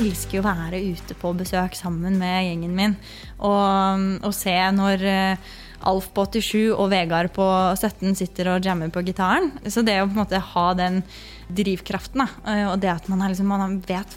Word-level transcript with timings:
elsker 0.00 0.40
å 0.40 0.46
være 0.46 0.80
ute 0.92 1.16
på 1.18 1.32
besøk 1.38 1.76
sammen 1.78 2.18
med 2.20 2.48
gjengen 2.48 2.74
min. 2.76 2.98
Og, 3.38 4.04
og 4.26 4.34
se 4.36 4.56
når 4.76 5.06
eh, 5.10 5.54
Alf 5.86 6.08
på 6.16 6.24
87 6.32 6.72
og 6.72 6.88
Vegard 6.90 7.30
på 7.36 7.46
17 7.76 8.16
sitter 8.18 8.54
og 8.54 8.66
jammer 8.66 8.90
på 8.92 9.04
gitaren. 9.06 9.52
Så 9.68 9.84
det 9.86 10.00
å 10.00 10.08
på 10.08 10.16
en 10.16 10.22
måte 10.24 10.42
ha 10.52 10.66
den 10.78 11.02
drivkraften, 11.46 12.22
eh, 12.46 12.64
og 12.66 12.80
det 12.82 12.90
at 12.90 13.06
man, 13.10 13.22
er 13.22 13.32
liksom, 13.32 13.50
man 13.50 13.76
vet 13.86 14.16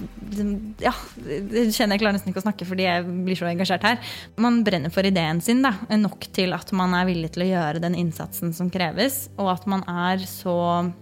Ja, 0.82 0.94
det 1.20 1.68
kjenner 1.76 1.96
jeg 1.96 2.02
klarer 2.02 2.16
nesten 2.18 2.32
ikke 2.32 2.42
å 2.42 2.46
snakke 2.46 2.68
fordi 2.68 2.88
jeg 2.88 3.06
blir 3.06 3.38
så 3.38 3.50
engasjert 3.50 3.86
her. 3.86 4.00
Man 4.42 4.62
brenner 4.66 4.94
for 4.94 5.06
ideen 5.06 5.42
sin 5.44 5.62
da, 5.66 5.76
nok 5.94 6.30
til 6.36 6.56
at 6.58 6.74
man 6.76 6.96
er 6.98 7.08
villig 7.10 7.32
til 7.36 7.46
å 7.46 7.50
gjøre 7.52 7.84
den 7.84 7.98
innsatsen 8.00 8.54
som 8.58 8.72
kreves, 8.74 9.28
og 9.38 9.52
at 9.54 9.68
man 9.70 9.86
er 9.90 10.26
så 10.30 10.56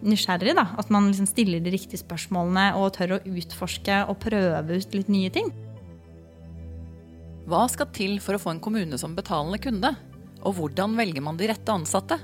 nysgjerrig. 0.03 0.57
da, 0.57 0.67
At 0.79 0.91
man 0.93 1.07
liksom 1.09 1.29
stiller 1.29 1.63
de 1.63 1.73
riktige 1.73 2.03
spørsmålene 2.03 2.73
og 2.79 2.91
tør 2.97 3.17
å 3.17 3.23
utforske 3.23 4.03
og 4.07 4.19
prøve 4.23 4.81
ut 4.81 4.99
litt 4.99 5.11
nye 5.13 5.31
ting. 5.33 5.51
Hva 7.47 7.63
skal 7.71 7.87
til 7.95 8.17
for 8.19 8.35
å 8.35 8.41
få 8.41 8.51
en 8.51 8.63
kommune 8.63 8.99
som 8.99 9.15
betalende 9.15 9.61
kunde? 9.63 9.93
Og 10.43 10.57
hvordan 10.59 10.97
velger 10.99 11.23
man 11.23 11.39
de 11.39 11.47
rette 11.47 11.71
ansatte? 11.71 12.19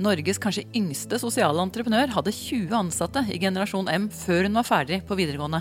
Norges 0.00 0.38
kanskje 0.40 0.64
yngste 0.76 1.18
sosiale 1.20 1.60
entreprenør 1.60 2.14
hadde 2.14 2.32
20 2.32 2.72
ansatte 2.78 3.20
i 3.28 3.36
generasjon 3.42 3.90
M 3.92 4.06
før 4.22 4.46
hun 4.46 4.56
var 4.56 4.64
ferdig 4.64 5.02
på 5.04 5.18
videregående. 5.18 5.60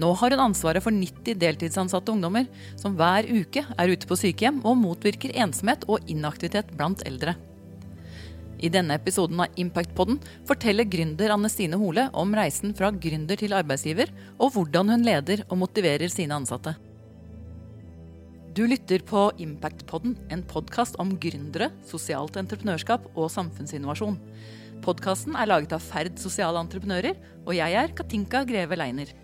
Nå 0.00 0.10
har 0.18 0.34
hun 0.34 0.42
ansvaret 0.48 0.82
for 0.82 0.94
90 0.94 1.38
deltidsansatte 1.38 2.10
ungdommer 2.10 2.48
som 2.80 2.96
hver 2.98 3.28
uke 3.30 3.62
er 3.62 3.92
ute 3.92 4.10
på 4.10 4.18
sykehjem 4.18 4.58
og 4.66 4.78
motvirker 4.82 5.34
ensomhet 5.44 5.86
og 5.86 6.10
inaktivitet 6.10 6.74
blant 6.74 7.06
eldre. 7.06 7.36
I 8.60 8.68
denne 8.68 8.98
episoden 8.98 9.40
av 9.40 9.60
Impactpodden 9.62 10.18
forteller 10.48 10.88
gründer 10.90 11.32
Anne 11.32 11.48
Stine 11.52 11.78
Hole 11.80 12.08
om 12.12 12.34
reisen 12.36 12.74
fra 12.76 12.90
gründer 12.92 13.38
til 13.40 13.54
arbeidsgiver, 13.56 14.10
og 14.36 14.52
hvordan 14.56 14.90
hun 14.92 15.06
leder 15.06 15.46
og 15.48 15.62
motiverer 15.62 16.12
sine 16.12 16.36
ansatte. 16.36 16.74
Du 18.60 18.66
lytter 18.68 18.98
på 18.98 19.20
Impactpodden, 19.40 20.18
en 20.28 20.42
podkast 20.44 20.98
om 21.00 21.14
gründere, 21.16 21.70
sosialt 21.88 22.34
entreprenørskap 22.36 23.06
og 23.14 23.30
samfunnsinnovasjon. 23.32 24.18
Podkasten 24.84 25.32
er 25.32 25.48
laget 25.48 25.72
av 25.72 25.80
Ferd 25.80 26.18
sosiale 26.20 26.60
entreprenører, 26.60 27.16
og 27.46 27.56
jeg 27.56 27.78
er 27.80 27.94
Katinka 27.96 28.42
Greve 28.44 28.76
Leiner. 28.76 29.14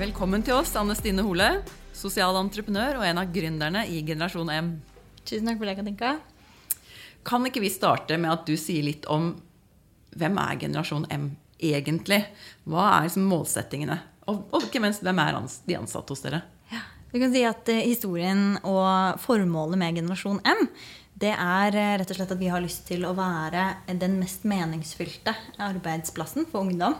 Velkommen 0.00 0.48
til 0.48 0.56
oss, 0.56 0.72
Anne 0.80 0.96
Stine 0.96 1.26
Hole, 1.28 1.50
sosial 1.92 2.40
entreprenør 2.40 3.02
og 3.02 3.06
en 3.10 3.22
av 3.26 3.36
gründerne 3.36 3.84
i 3.92 4.00
Generasjon 4.08 4.54
M. 4.56 4.72
Tusen 5.20 5.52
takk 5.52 5.60
for 5.60 5.68
det, 5.68 5.76
Katinka. 5.82 6.16
Kan 7.28 7.44
ikke 7.44 7.66
vi 7.68 7.74
starte 7.76 8.16
med 8.16 8.32
at 8.38 8.48
du 8.48 8.56
sier 8.56 8.88
litt 8.88 9.04
om 9.04 9.34
hvem 10.16 10.42
er 10.48 10.64
Generasjon 10.64 11.04
M 11.12 11.30
egentlig? 11.62 12.22
Hva 12.68 12.86
er 12.94 13.08
liksom 13.08 13.28
målsettingene? 13.30 13.98
Og, 14.30 14.46
og 14.54 14.66
ikke 14.66 14.82
minst, 14.82 15.04
hvem 15.04 15.20
er 15.22 15.36
de 15.66 15.78
ansatte 15.78 16.14
hos 16.14 16.24
dere? 16.24 16.42
Ja, 16.70 16.82
vi 17.12 17.22
kan 17.22 17.34
si 17.34 17.44
at 17.46 17.68
uh, 17.72 17.82
Historien 17.82 18.54
og 18.62 19.20
formålet 19.22 19.80
med 19.80 20.00
Generasjon 20.00 20.42
M 20.46 20.66
det 21.20 21.34
er 21.34 21.74
uh, 21.76 21.96
rett 22.00 22.12
og 22.12 22.16
slett 22.16 22.32
at 22.36 22.40
vi 22.40 22.48
har 22.52 22.62
lyst 22.64 22.86
til 22.88 23.04
å 23.04 23.12
være 23.16 23.66
den 24.00 24.16
mest 24.22 24.46
meningsfylte 24.48 25.34
arbeidsplassen 25.60 26.48
for 26.48 26.64
ungdom. 26.64 26.96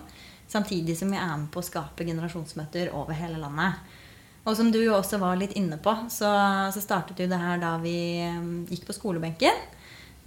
Samtidig 0.51 0.99
som 0.99 1.13
vi 1.13 1.21
er 1.21 1.37
med 1.39 1.49
på 1.55 1.63
å 1.63 1.67
skape 1.67 2.05
generasjonsmøter 2.09 2.91
over 2.99 3.15
hele 3.17 3.39
landet. 3.41 3.79
Og 4.49 4.57
som 4.57 4.71
du 4.73 4.81
jo 4.81 4.97
også 4.97 5.21
var 5.21 5.37
litt 5.39 5.53
inne 5.59 5.77
på, 5.81 5.93
så, 6.11 6.31
så 6.73 6.83
startet 6.83 7.21
jo 7.21 7.29
det 7.31 7.39
her 7.39 7.61
da 7.61 7.75
vi 7.83 7.95
um, 8.33 8.65
gikk 8.69 8.87
på 8.89 8.97
skolebenken 8.97 9.61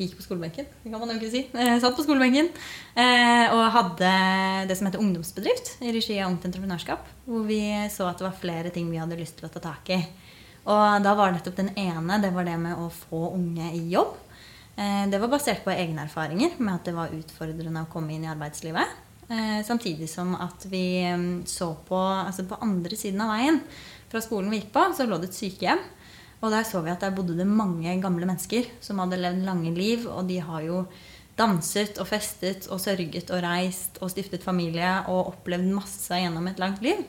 gikk 0.04 0.18
på 0.20 0.26
skolebenken, 0.26 0.68
det 0.84 0.92
kan 0.92 1.02
man 1.02 1.12
jo 1.12 1.20
ikke 1.20 1.32
si. 1.32 1.42
Eh, 1.54 1.78
satt 1.82 1.96
på 1.98 2.06
skolebenken. 2.06 2.50
Eh, 2.96 3.54
og 3.54 3.62
hadde 3.76 4.12
det 4.70 4.78
som 4.78 4.88
heter 4.88 5.02
ungdomsbedrift 5.02 5.76
i 5.84 5.94
regi 5.96 6.18
av 6.20 6.32
Ungt 6.32 6.46
Entreprenørskap. 6.50 7.08
Hvor 7.26 7.46
vi 7.48 7.62
så 7.94 8.08
at 8.10 8.22
det 8.22 8.28
var 8.28 8.38
flere 8.40 8.74
ting 8.74 8.92
vi 8.92 9.00
hadde 9.02 9.20
lyst 9.20 9.40
til 9.40 9.50
å 9.50 9.54
ta 9.54 9.64
tak 9.64 9.94
i. 9.96 10.00
Og 10.64 11.04
da 11.04 11.16
var 11.18 11.34
nettopp 11.36 11.58
den 11.60 11.74
ene 11.80 12.20
det 12.24 12.32
var 12.36 12.48
det 12.48 12.60
med 12.62 12.80
å 12.80 12.90
få 12.94 13.34
unge 13.34 13.72
i 13.76 13.82
jobb. 13.92 14.14
Eh, 14.76 15.08
det 15.12 15.22
var 15.24 15.32
basert 15.34 15.66
på 15.66 15.74
egne 15.74 16.06
erfaringer 16.08 16.60
med 16.60 16.76
at 16.76 16.88
det 16.88 16.96
var 16.98 17.16
utfordrende 17.16 17.84
å 17.84 17.92
komme 17.92 18.16
inn 18.16 18.28
i 18.28 18.32
arbeidslivet. 18.34 19.02
Samtidig 19.66 20.06
som 20.12 20.34
at 20.36 20.66
vi 20.70 21.00
mm, 21.02 21.46
så 21.50 21.70
på 21.88 21.98
altså 21.98 22.44
på 22.46 22.58
andre 22.62 22.94
siden 23.00 23.22
av 23.24 23.32
veien 23.32 23.62
fra 24.12 24.22
skolen 24.22 24.52
vi 24.52 24.60
gikk 24.60 24.74
på, 24.76 24.84
så 24.94 25.08
lå 25.08 25.18
det 25.18 25.32
et 25.32 25.38
sykehjem. 25.40 25.80
Og 26.44 26.52
der 26.52 26.66
så 26.68 26.82
vi 26.84 26.92
at 26.92 27.04
der 27.04 27.16
bodde 27.16 27.38
det 27.40 27.48
mange 27.48 27.96
gamle 28.04 28.28
mennesker 28.28 28.68
som 28.84 29.00
hadde 29.00 29.22
levd 29.22 29.46
lange 29.48 29.72
liv. 29.76 30.08
Og 30.12 30.28
de 30.28 30.42
har 30.44 30.64
jo 30.66 30.84
danset 31.40 31.98
og 32.02 32.10
festet 32.10 32.68
og 32.70 32.82
sørget 32.84 33.32
og 33.34 33.44
reist 33.46 33.98
og 34.04 34.12
stiftet 34.12 34.44
familie 34.44 34.92
og 35.10 35.32
opplevd 35.32 35.72
masse 35.74 36.20
gjennom 36.20 36.50
et 36.52 36.60
langt 36.62 36.84
liv. 36.86 37.00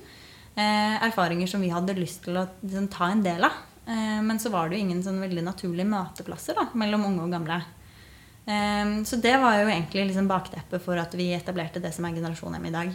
Eh, 0.55 0.97
erfaringer 1.03 1.51
som 1.51 1.65
vi 1.65 1.73
hadde 1.75 1.97
lyst 1.99 2.23
til 2.25 2.39
å 2.39 2.47
liksom, 2.63 2.87
ta 2.95 3.11
en 3.11 3.25
del 3.25 3.43
av. 3.49 3.57
Eh, 3.91 4.21
men 4.23 4.39
så 4.41 4.53
var 4.55 4.71
det 4.71 4.79
jo 4.79 4.87
ingen 4.87 5.03
sånn 5.05 5.19
veldig 5.21 5.43
naturlige 5.45 5.91
møteplasser 5.91 6.57
da, 6.57 6.69
mellom 6.79 7.09
unge 7.11 7.27
og 7.27 7.35
gamle. 7.35 7.59
Eh, 8.47 8.95
så 9.09 9.19
det 9.19 9.35
var 9.43 9.59
jo 9.59 9.67
egentlig 9.67 10.07
liksom 10.13 10.31
bakteppet 10.31 10.87
for 10.87 11.01
at 11.01 11.19
vi 11.19 11.33
etablerte 11.35 11.83
det 11.83 11.91
som 11.97 12.07
er 12.07 12.15
Generasjon 12.15 12.55
M 12.61 12.71
i 12.71 12.75
dag. 12.79 12.95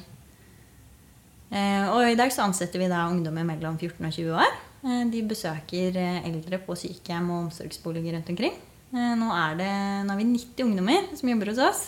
Eh, 1.50 1.86
og 1.92 2.08
i 2.08 2.18
dag 2.18 2.32
så 2.32 2.48
ansetter 2.48 2.80
vi 2.80 2.90
da 2.90 3.04
ungdommer 3.12 3.44
mellom 3.44 3.76
14 3.76 4.08
og 4.08 4.16
20 4.16 4.40
år. 4.40 4.58
Eh, 4.80 5.06
de 5.12 5.24
besøker 5.28 5.98
eh, 6.00 6.22
eldre 6.30 6.60
på 6.64 6.76
sykehjem 6.80 7.28
og 7.34 7.48
omsorgsboliger 7.48 8.16
rundt 8.16 8.32
omkring. 8.32 8.56
Eh, 8.94 9.14
nå 9.20 9.28
er, 9.36 9.58
det, 9.60 9.72
nå 10.08 10.14
er 10.14 10.22
vi 10.22 10.28
90 10.32 10.68
ungdommer 10.68 11.10
som 11.20 11.32
jobber 11.32 11.52
hos 11.52 11.64
oss. 11.66 11.82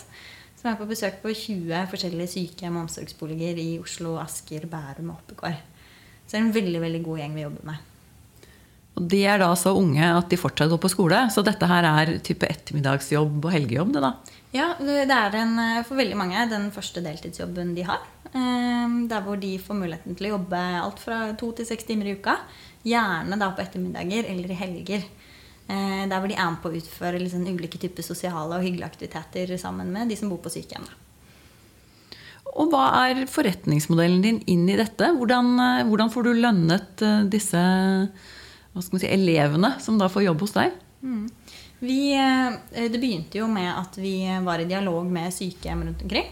Som 0.60 0.70
er 0.70 0.76
på 0.78 0.88
besøk 0.90 1.22
på 1.22 1.32
20 1.32 1.88
forskjellige 1.90 2.34
sykehjem 2.36 2.76
og 2.76 2.86
omsorgsboliger 2.86 3.58
i 3.58 3.70
Oslo, 3.82 4.18
Asker, 4.22 4.68
Bærum 4.70 5.10
og 5.10 5.22
Oppegård. 5.22 5.56
Så 6.26 6.36
det 6.36 6.38
er 6.38 6.44
en 6.44 6.54
veldig 6.54 6.84
veldig 6.84 7.00
god 7.06 7.22
gjeng 7.22 7.34
vi 7.38 7.46
jobber 7.46 7.72
med. 7.72 7.88
Og 8.92 9.06
De 9.08 9.22
er 9.24 9.40
da 9.40 9.48
så 9.56 9.72
unge 9.72 10.04
at 10.04 10.28
de 10.28 10.36
fortsatt 10.36 10.68
går 10.68 10.80
på 10.82 10.90
skole, 10.92 11.24
så 11.32 11.42
dette 11.42 11.66
her 11.66 11.86
er 11.88 12.18
type 12.24 12.44
ettermiddagsjobb 12.44 13.38
og 13.40 13.54
helgejobb? 13.54 13.94
det 13.96 14.02
da? 14.04 14.10
Ja, 14.52 14.66
det 14.76 15.06
er 15.08 15.36
en, 15.40 15.54
for 15.88 15.96
veldig 15.96 16.18
mange 16.20 16.44
den 16.50 16.68
første 16.74 17.00
deltidsjobben 17.00 17.72
de 17.72 17.86
har. 17.88 18.04
Der 18.32 19.24
hvor 19.24 19.40
de 19.40 19.54
får 19.60 19.78
muligheten 19.80 20.16
til 20.16 20.28
å 20.28 20.34
jobbe 20.34 20.60
alt 20.60 21.00
fra 21.00 21.22
to 21.40 21.50
til 21.56 21.68
seks 21.68 21.88
timer 21.88 22.12
i 22.12 22.14
uka. 22.20 22.36
Gjerne 22.82 23.38
da 23.38 23.52
på 23.54 23.62
ettermiddager 23.62 24.30
eller 24.32 24.50
i 24.50 24.58
helger. 24.58 25.04
Eh, 25.70 26.04
der 26.10 26.18
hvor 26.18 26.28
de 26.28 26.36
er 26.36 26.50
med 26.50 26.60
på 26.62 26.72
å 26.72 26.76
utføre 26.76 27.20
liksom 27.22 27.46
ulike 27.46 27.78
typer 27.80 28.04
sosiale 28.04 28.58
og 28.58 28.64
hyggelige 28.64 28.88
aktiviteter 28.88 29.54
sammen 29.60 29.92
med 29.94 30.10
de 30.10 30.18
som 30.18 30.32
bor 30.32 30.42
på 30.42 30.50
sykehjem. 30.52 30.84
Og 32.52 32.72
hva 32.72 32.84
er 33.06 33.22
forretningsmodellen 33.30 34.20
din 34.24 34.40
inn 34.50 34.66
i 34.68 34.76
dette? 34.76 35.12
Hvordan, 35.16 35.52
eh, 35.62 35.84
hvordan 35.88 36.10
får 36.12 36.26
du 36.26 36.32
lønnet 36.34 37.04
eh, 37.06 37.22
disse 37.30 37.62
si, 38.74 39.06
elevene 39.08 39.76
som 39.80 40.00
da 40.00 40.10
får 40.12 40.26
jobb 40.26 40.44
hos 40.44 40.56
deg? 40.58 40.74
Mm. 41.02 41.24
Vi, 41.82 42.14
det 42.14 42.98
begynte 43.02 43.40
jo 43.40 43.48
med 43.50 43.66
at 43.66 43.96
vi 43.98 44.22
var 44.44 44.60
i 44.62 44.68
dialog 44.70 45.08
med 45.10 45.32
sykehjem 45.34 45.80
rundt 45.82 46.04
omkring. 46.04 46.28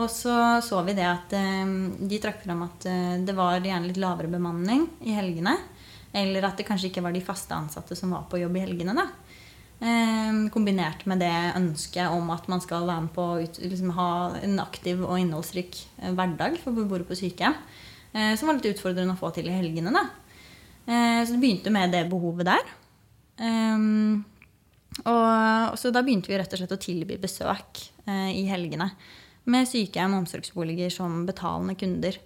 Og 0.00 0.08
så 0.10 0.58
så 0.66 0.80
vi 0.86 0.96
det 0.98 1.06
at 1.06 1.30
de 1.30 2.18
trakk 2.18 2.40
fram 2.42 2.64
at 2.66 2.86
det 3.22 3.36
var 3.38 3.62
gjerne 3.62 3.86
litt 3.86 4.00
lavere 4.02 4.30
bemanning 4.32 4.88
i 5.06 5.14
helgene. 5.14 5.54
Eller 6.12 6.46
at 6.46 6.58
det 6.58 6.66
kanskje 6.66 6.90
ikke 6.90 7.04
var 7.04 7.14
de 7.14 7.22
faste 7.22 7.54
ansatte 7.54 7.96
som 7.98 8.10
var 8.14 8.24
på 8.30 8.40
jobb 8.40 8.56
i 8.58 8.64
helgene. 8.64 8.94
da. 8.96 9.06
Eh, 9.80 10.40
kombinert 10.52 11.06
med 11.08 11.22
det 11.22 11.32
ønsket 11.56 12.12
om 12.12 12.28
at 12.34 12.48
man 12.52 12.60
skal 12.60 12.84
være 12.84 13.06
med 13.06 13.14
på 13.14 13.22
å 13.24 13.38
liksom, 13.40 13.94
ha 13.96 14.10
en 14.42 14.58
aktiv 14.60 15.00
og 15.06 15.16
innholdsrik 15.16 15.78
eh, 16.02 16.10
hverdag 16.12 16.58
for 16.60 16.76
beboere 16.76 17.06
på 17.08 17.16
sykehjem. 17.16 17.56
Eh, 18.12 18.34
som 18.36 18.50
var 18.50 18.58
litt 18.58 18.72
utfordrende 18.72 19.14
å 19.14 19.20
få 19.20 19.30
til 19.34 19.48
i 19.48 19.54
helgene. 19.54 19.94
da. 19.94 20.04
Eh, 20.86 21.22
så 21.24 21.36
det 21.36 21.40
begynte 21.42 21.72
med 21.72 21.94
det 21.94 22.04
behovet 22.10 22.50
der. 22.50 22.74
Eh, 23.38 23.78
og, 25.06 25.78
så 25.78 25.92
da 25.94 26.02
begynte 26.02 26.28
vi 26.28 26.38
rett 26.38 26.52
og 26.52 26.60
slett 26.60 26.74
å 26.74 26.82
tilby 26.82 27.16
besøk 27.20 27.86
i 28.10 28.42
helgene. 28.50 28.88
Med 29.46 29.68
sykehjem 29.70 30.16
og 30.16 30.24
omsorgsboliger 30.24 30.90
som 30.90 31.22
betalende 31.28 31.76
kunder. 31.78 32.18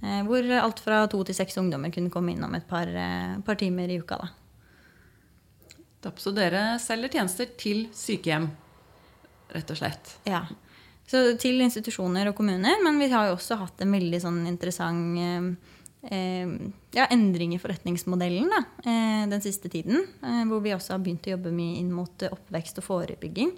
Eh, 0.00 0.22
hvor 0.24 0.42
alt 0.56 0.80
fra 0.80 1.02
to 1.12 1.22
til 1.28 1.36
seks 1.36 1.58
ungdommer 1.60 1.92
kunne 1.92 2.12
komme 2.12 2.32
innom 2.32 2.54
et 2.56 2.68
par, 2.68 2.88
eh, 2.88 3.38
par 3.44 3.56
timer 3.60 3.88
i 3.88 3.98
uka. 4.00 4.16
Da. 6.00 6.10
Så 6.16 6.32
dere 6.32 6.78
selger 6.80 7.08
tjenester 7.12 7.46
til 7.60 7.88
sykehjem, 7.92 8.48
rett 9.52 9.70
og 9.70 9.76
slett? 9.76 10.16
Ja. 10.24 10.46
Så 11.10 11.36
til 11.42 11.60
institusjoner 11.60 12.28
og 12.30 12.36
kommuner. 12.38 12.78
Men 12.82 12.98
vi 12.98 13.10
har 13.10 13.26
jo 13.28 13.36
også 13.36 13.58
hatt 13.58 13.80
en 13.82 13.92
veldig 13.92 14.20
sånn 14.22 14.46
interessant 14.46 15.58
eh, 16.02 16.46
ja, 16.96 17.06
endring 17.10 17.54
i 17.54 17.60
forretningsmodellen 17.60 18.48
da, 18.50 18.62
eh, 18.84 19.26
den 19.28 19.42
siste 19.42 19.68
tiden. 19.68 20.06
Eh, 20.22 20.44
hvor 20.48 20.62
vi 20.62 20.74
også 20.74 20.94
har 20.94 21.02
begynt 21.02 21.26
å 21.26 21.34
jobbe 21.34 21.52
mye 21.52 21.78
inn 21.80 21.92
mot 21.92 22.24
oppvekst 22.30 22.80
og 22.80 22.86
forebygging 22.86 23.52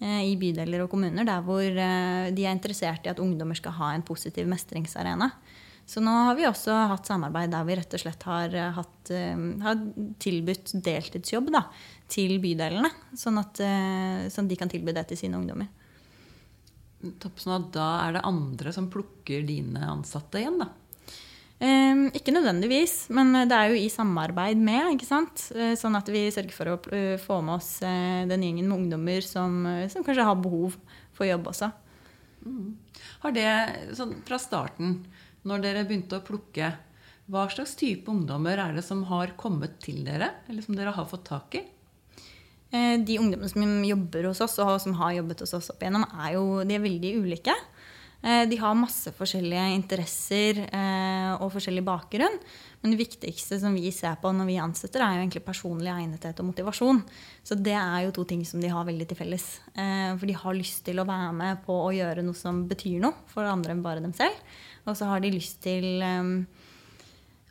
eh, 0.00 0.22
i 0.28 0.36
bydeler 0.36 0.84
og 0.84 0.90
kommuner. 0.92 1.26
Der 1.26 1.42
hvor 1.42 1.64
de 1.64 2.46
er 2.46 2.52
interessert 2.52 3.06
i 3.06 3.12
at 3.12 3.22
ungdommer 3.22 3.58
skal 3.58 3.76
ha 3.80 3.92
en 3.94 4.06
positiv 4.06 4.46
mestringsarena. 4.50 5.32
Så 5.92 6.00
nå 6.00 6.12
har 6.28 6.36
vi 6.38 6.46
også 6.48 6.72
hatt 6.88 7.08
samarbeid 7.10 7.52
der 7.52 7.66
vi 7.68 7.76
rett 7.76 7.94
og 7.98 8.00
slett 8.00 8.22
har, 8.24 8.54
hatt, 8.78 9.10
har 9.60 9.80
tilbudt 10.22 10.72
deltidsjobb 10.80 11.50
da, 11.52 11.66
til 12.08 12.38
bydelene. 12.40 12.88
Sånn 13.18 13.36
at 13.42 13.60
sånn 14.32 14.48
de 14.48 14.56
kan 14.56 14.72
tilby 14.72 14.94
det 14.96 15.04
til 15.10 15.20
sine 15.20 15.36
ungdommer. 15.36 15.68
Sånn 17.02 17.58
at 17.58 17.66
da 17.74 17.88
er 18.06 18.16
det 18.16 18.24
andre 18.24 18.72
som 18.72 18.88
plukker 18.88 19.44
dine 19.44 19.84
ansatte 19.90 20.40
igjen, 20.40 20.62
da? 20.62 20.70
Eh, 21.62 22.06
ikke 22.16 22.34
nødvendigvis, 22.34 22.96
men 23.14 23.34
det 23.50 23.58
er 23.58 23.74
jo 23.74 23.82
i 23.82 23.92
samarbeid 23.92 24.58
med. 24.64 24.94
ikke 24.94 25.10
sant? 25.10 25.44
Sånn 25.78 25.98
at 25.98 26.08
vi 26.10 26.24
sørger 26.32 26.56
for 26.56 26.72
å 26.72 26.78
få 27.20 27.42
med 27.44 27.58
oss 27.58 27.74
den 27.82 28.48
gjengen 28.48 28.70
med 28.70 28.78
ungdommer 28.78 29.28
som, 29.28 29.60
som 29.92 30.06
kanskje 30.06 30.26
har 30.30 30.40
behov 30.40 30.78
for 31.12 31.28
jobb 31.28 31.52
også. 31.52 31.68
Mm. 32.42 32.72
Har 33.22 33.34
det, 33.36 33.50
sånn 33.94 34.16
Fra 34.26 34.38
starten, 34.42 34.96
når 35.48 35.62
dere 35.64 35.84
begynte 35.88 36.18
å 36.18 36.24
plukke, 36.24 36.72
hva 37.32 37.46
slags 37.50 37.76
type 37.78 38.10
ungdommer 38.10 38.60
er 38.60 38.74
det 38.76 38.84
som 38.86 39.04
har 39.08 39.34
kommet 39.40 39.78
til 39.82 40.02
dere? 40.06 40.32
Eller 40.50 40.64
som 40.64 40.76
dere 40.76 40.94
har 40.94 41.08
fått 41.08 41.24
tak 41.30 41.56
i? 41.58 41.62
Eh, 42.72 42.96
de 43.04 43.18
ungdommene 43.20 43.50
som 43.50 43.84
jobber 43.84 44.30
hos 44.30 44.40
oss, 44.44 44.58
og 44.64 44.78
som 44.82 44.96
har 45.00 45.18
jobbet 45.18 45.44
hos 45.44 45.54
oss 45.58 45.70
opp 45.72 45.82
igjennom, 45.82 46.06
er 46.24 46.36
jo 46.38 46.44
de 46.66 46.76
er 46.76 46.84
veldig 46.84 47.12
ulike. 47.22 47.56
Eh, 48.22 48.44
de 48.48 48.58
har 48.60 48.78
masse 48.78 49.10
forskjellige 49.16 49.66
interesser 49.74 50.62
eh, 50.68 51.32
og 51.36 51.52
forskjellig 51.54 51.84
bakgrunn. 51.86 52.38
Men 52.82 52.94
det 52.94 52.98
viktigste 52.98 53.60
som 53.62 53.76
vi 53.78 53.92
ser 53.94 54.16
på 54.18 54.32
når 54.34 54.48
vi 54.48 54.58
ansetter, 54.58 55.04
er 55.04 55.16
jo 55.16 55.22
egentlig 55.22 55.44
personlig 55.46 55.92
egnethet 55.92 56.40
og 56.42 56.48
motivasjon. 56.50 56.98
Så 57.46 57.54
det 57.54 57.76
er 57.78 58.08
jo 58.08 58.14
to 58.16 58.26
ting 58.28 58.42
som 58.48 58.62
de 58.62 58.72
har 58.72 58.88
veldig 58.88 59.06
til 59.06 59.20
felles. 59.20 59.46
For 59.76 60.26
de 60.26 60.34
har 60.40 60.58
lyst 60.58 60.82
til 60.88 60.98
å 60.98 61.06
være 61.06 61.30
med 61.38 61.62
på 61.62 61.76
å 61.78 61.92
gjøre 61.94 62.26
noe 62.26 62.34
som 62.34 62.64
betyr 62.66 62.98
noe 63.04 63.14
for 63.30 63.46
andre 63.46 63.76
enn 63.76 63.84
bare 63.86 64.02
dem 64.02 64.16
selv. 64.18 64.34
Og 64.82 64.98
så 64.98 65.06
har 65.12 65.22
de 65.22 65.30
lyst 65.30 65.62
til 65.62 66.02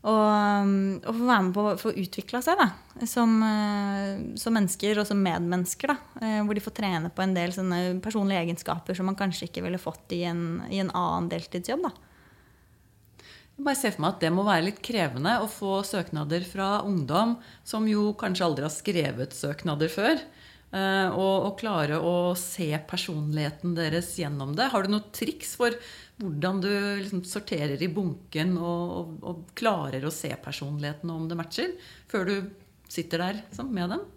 å, 0.01 0.11
å 0.11 1.13
få 1.13 1.25
være 1.27 1.41
med 1.45 1.53
på 1.55 1.89
å 1.91 1.93
utvikle 1.93 2.41
seg 2.41 2.57
da, 2.57 2.67
som, 3.05 3.35
eh, 3.45 4.13
som, 4.39 4.55
mennesker 4.57 5.01
og 5.01 5.07
som 5.07 5.21
medmennesker. 5.21 5.93
Da, 5.93 6.21
eh, 6.25 6.39
hvor 6.45 6.57
de 6.57 6.63
får 6.63 6.77
trene 6.79 7.11
på 7.13 7.23
en 7.23 7.35
del 7.37 7.53
personlige 8.01 8.41
egenskaper 8.47 8.97
som 8.97 9.09
man 9.11 9.19
kanskje 9.19 9.49
ikke 9.49 9.65
ville 9.65 9.81
fått 9.81 10.15
i 10.17 10.23
en, 10.29 10.63
i 10.73 10.81
en 10.81 10.89
annen 10.89 11.29
deltidsjobb. 11.31 11.85
Da. 11.85 12.10
Bare 13.61 13.77
ser 13.77 13.93
for 13.93 14.05
meg 14.05 14.15
at 14.15 14.23
Det 14.23 14.31
må 14.33 14.45
være 14.47 14.67
litt 14.69 14.79
krevende 14.83 15.35
å 15.43 15.49
få 15.49 15.81
søknader 15.85 16.45
fra 16.47 16.79
ungdom 16.87 17.35
som 17.67 17.85
jo 17.89 18.11
kanskje 18.17 18.47
aldri 18.47 18.65
har 18.65 18.73
skrevet 18.73 19.35
søknader 19.37 19.91
før. 19.91 20.21
Eh, 20.71 21.09
og, 21.11 21.49
og 21.49 21.57
klare 21.59 21.97
å 21.99 22.31
se 22.39 22.69
personligheten 22.87 23.75
deres 23.75 24.13
gjennom 24.17 24.55
det. 24.55 24.69
Har 24.71 24.85
du 24.85 24.93
noen 24.93 25.09
triks 25.13 25.57
for 25.59 25.75
hvordan 26.21 26.61
du 26.63 26.71
liksom 27.01 27.25
sorterer 27.27 27.81
i 27.81 27.91
bunken 27.91 28.55
og, 28.55 28.95
og, 28.95 29.11
og, 29.27 29.43
klarer 29.57 30.05
å 30.07 30.13
se 30.15 30.31
personligheten 30.41 31.11
om 31.11 31.27
det 31.27 31.37
matcher, 31.39 31.75
før 32.11 32.29
du 32.29 32.35
sitter 32.91 33.25
der 33.25 33.41
liksom, 33.41 33.73
med 33.75 33.91
dem? 33.97 34.07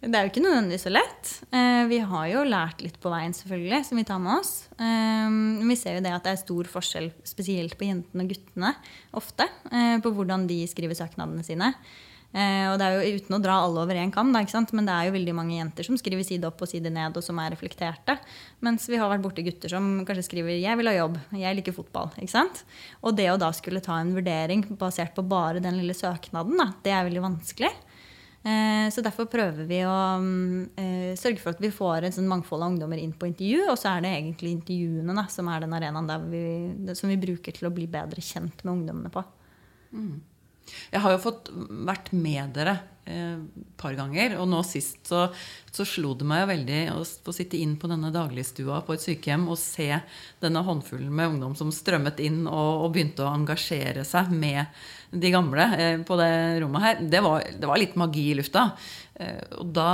Det 0.00 0.16
er 0.16 0.24
jo 0.24 0.30
ikke 0.30 0.42
nødvendigvis 0.44 0.86
så 0.86 0.92
lett. 0.92 1.30
Eh, 1.52 1.82
vi 1.90 1.98
har 2.00 2.28
jo 2.30 2.44
lært 2.48 2.80
litt 2.80 2.96
på 3.02 3.12
veien, 3.12 3.34
selvfølgelig, 3.36 3.82
som 3.84 4.00
vi 4.00 4.06
tar 4.08 4.20
med 4.24 4.38
oss. 4.38 4.52
Eh, 4.80 5.34
vi 5.68 5.76
ser 5.76 5.98
jo 5.98 6.04
det 6.06 6.14
at 6.16 6.24
det 6.24 6.32
er 6.32 6.40
stor 6.40 6.70
forskjell, 6.72 7.10
spesielt 7.28 7.76
på 7.76 7.88
jentene 7.88 8.24
og 8.24 8.32
guttene, 8.32 8.70
ofte, 9.20 9.48
på 10.00 10.14
hvordan 10.16 10.48
de 10.48 10.62
skriver 10.70 10.96
søknadene 10.96 11.44
sine. 11.44 11.74
Eh, 12.30 12.68
og 12.70 12.76
det 12.78 12.86
er 12.86 12.94
jo 12.94 13.18
uten 13.18 13.34
å 13.34 13.40
dra 13.42 13.56
alle 13.64 13.82
over 13.82 13.98
én 13.98 14.12
kam, 14.14 14.30
men 14.30 14.86
det 14.86 14.94
er 14.94 15.08
jo 15.08 15.14
veldig 15.16 15.34
mange 15.34 15.56
jenter 15.56 15.86
som 15.86 15.98
skriver 15.98 16.22
side 16.26 16.46
opp 16.46 16.62
og 16.62 16.70
side 16.70 16.92
ned, 16.92 17.16
og 17.16 17.26
som 17.26 17.38
er 17.42 17.50
reflekterte. 17.50 18.16
Mens 18.62 18.86
vi 18.86 19.00
har 19.00 19.10
vært 19.10 19.24
borti 19.24 19.44
gutter 19.46 19.72
som 19.72 20.04
kanskje 20.06 20.28
skriver 20.28 20.54
'jeg 20.54 20.76
vil 20.78 20.86
ha 20.86 20.94
jobb', 20.94 21.18
'jeg 21.32 21.56
liker 21.56 21.72
fotball'. 21.74 22.14
ikke 22.18 22.30
sant? 22.30 22.64
Og 23.02 23.16
det 23.16 23.30
å 23.30 23.38
da 23.38 23.50
skulle 23.50 23.82
ta 23.82 23.98
en 23.98 24.14
vurdering 24.14 24.62
basert 24.78 25.14
på 25.14 25.26
bare 25.26 25.60
den 25.60 25.78
lille 25.78 25.94
søknaden, 25.94 26.56
da, 26.56 26.72
det 26.82 26.92
er 26.92 27.04
veldig 27.04 27.22
vanskelig. 27.22 27.74
Eh, 28.40 28.86
så 28.88 29.02
derfor 29.04 29.26
prøver 29.28 29.66
vi 29.68 29.82
å 29.84 29.96
eh, 30.80 31.12
sørge 31.18 31.42
for 31.42 31.52
at 31.52 31.60
vi 31.60 31.68
får 31.74 32.06
et 32.06 32.16
sånn 32.16 32.28
mangfold 32.30 32.64
av 32.64 32.72
ungdommer 32.72 33.00
inn 33.02 33.12
på 33.12 33.28
intervju. 33.28 33.66
Og 33.68 33.76
så 33.80 33.92
er 33.92 34.04
det 34.04 34.14
egentlig 34.16 34.54
intervjuene 34.56 35.16
da, 35.18 35.26
som 35.32 35.50
er 35.52 35.66
den 35.66 35.76
arenaen 35.76 36.30
vi, 36.30 36.44
som 36.96 37.12
vi 37.12 37.20
bruker 37.20 37.56
til 37.56 37.68
å 37.68 37.74
bli 37.74 37.88
bedre 37.90 38.24
kjent 38.24 38.64
med 38.64 38.72
ungdommene 38.78 39.12
på. 39.12 39.24
Mm. 39.92 40.16
Jeg 40.94 41.02
har 41.04 41.12
jo 41.16 41.22
fått 41.22 41.50
vært 41.88 42.12
med 42.14 42.54
dere 42.56 42.78
par 43.80 43.96
ganger. 43.98 44.36
Og 44.40 44.48
nå 44.50 44.60
sist 44.66 44.98
så, 45.08 45.26
så, 45.70 45.86
slo 45.88 46.12
det 46.18 46.26
meg 46.28 46.46
veldig 46.50 46.80
å 46.94 47.02
få 47.04 47.34
sitte 47.34 47.58
inn 47.60 47.76
på 47.80 47.90
denne 47.90 48.12
dagligstua 48.14 48.82
på 48.86 48.96
et 48.96 49.04
sykehjem 49.04 49.48
og 49.50 49.58
se 49.60 49.88
denne 50.42 50.64
håndfullen 50.66 51.12
med 51.12 51.34
ungdom 51.34 51.56
som 51.58 51.72
strømmet 51.74 52.20
inn 52.24 52.42
og, 52.46 52.86
og 52.86 52.94
begynte 52.94 53.26
å 53.26 53.32
engasjere 53.34 54.04
seg 54.08 54.32
med 54.34 54.66
de 55.10 55.32
gamle 55.32 55.66
eh, 55.76 55.96
på 56.06 56.18
det 56.20 56.32
rommet 56.62 56.86
her. 56.86 57.00
Det 57.12 57.22
var, 57.24 57.46
det 57.56 57.70
var 57.70 57.80
litt 57.82 57.96
magi 58.00 58.30
i 58.30 58.36
lufta. 58.38 58.70
Eh, 59.14 59.40
og 59.60 59.72
da, 59.76 59.92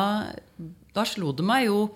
da 0.97 1.07
slo 1.09 1.33
det 1.37 1.47
meg 1.47 1.69
jo 1.69 1.87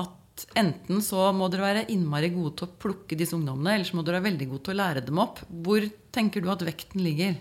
at 0.00 0.46
enten 0.58 1.02
så 1.04 1.28
må 1.36 1.50
dere 1.52 1.68
være 1.68 1.86
innmari 1.92 2.32
gode 2.34 2.56
til 2.58 2.68
å 2.68 2.80
plukke 2.80 3.18
disse 3.18 3.36
ungdommene, 3.36 3.76
eller 3.76 3.88
så 3.88 3.98
må 3.98 4.06
dere 4.06 4.20
være 4.20 4.30
veldig 4.32 4.50
gode 4.54 4.66
til 4.66 4.76
å 4.76 4.80
lære 4.82 5.06
dem 5.06 5.22
opp. 5.22 5.44
Hvor 5.48 5.86
tenker 6.14 6.42
du 6.42 6.50
at 6.52 6.64
vekten 6.66 7.04
ligger? 7.04 7.38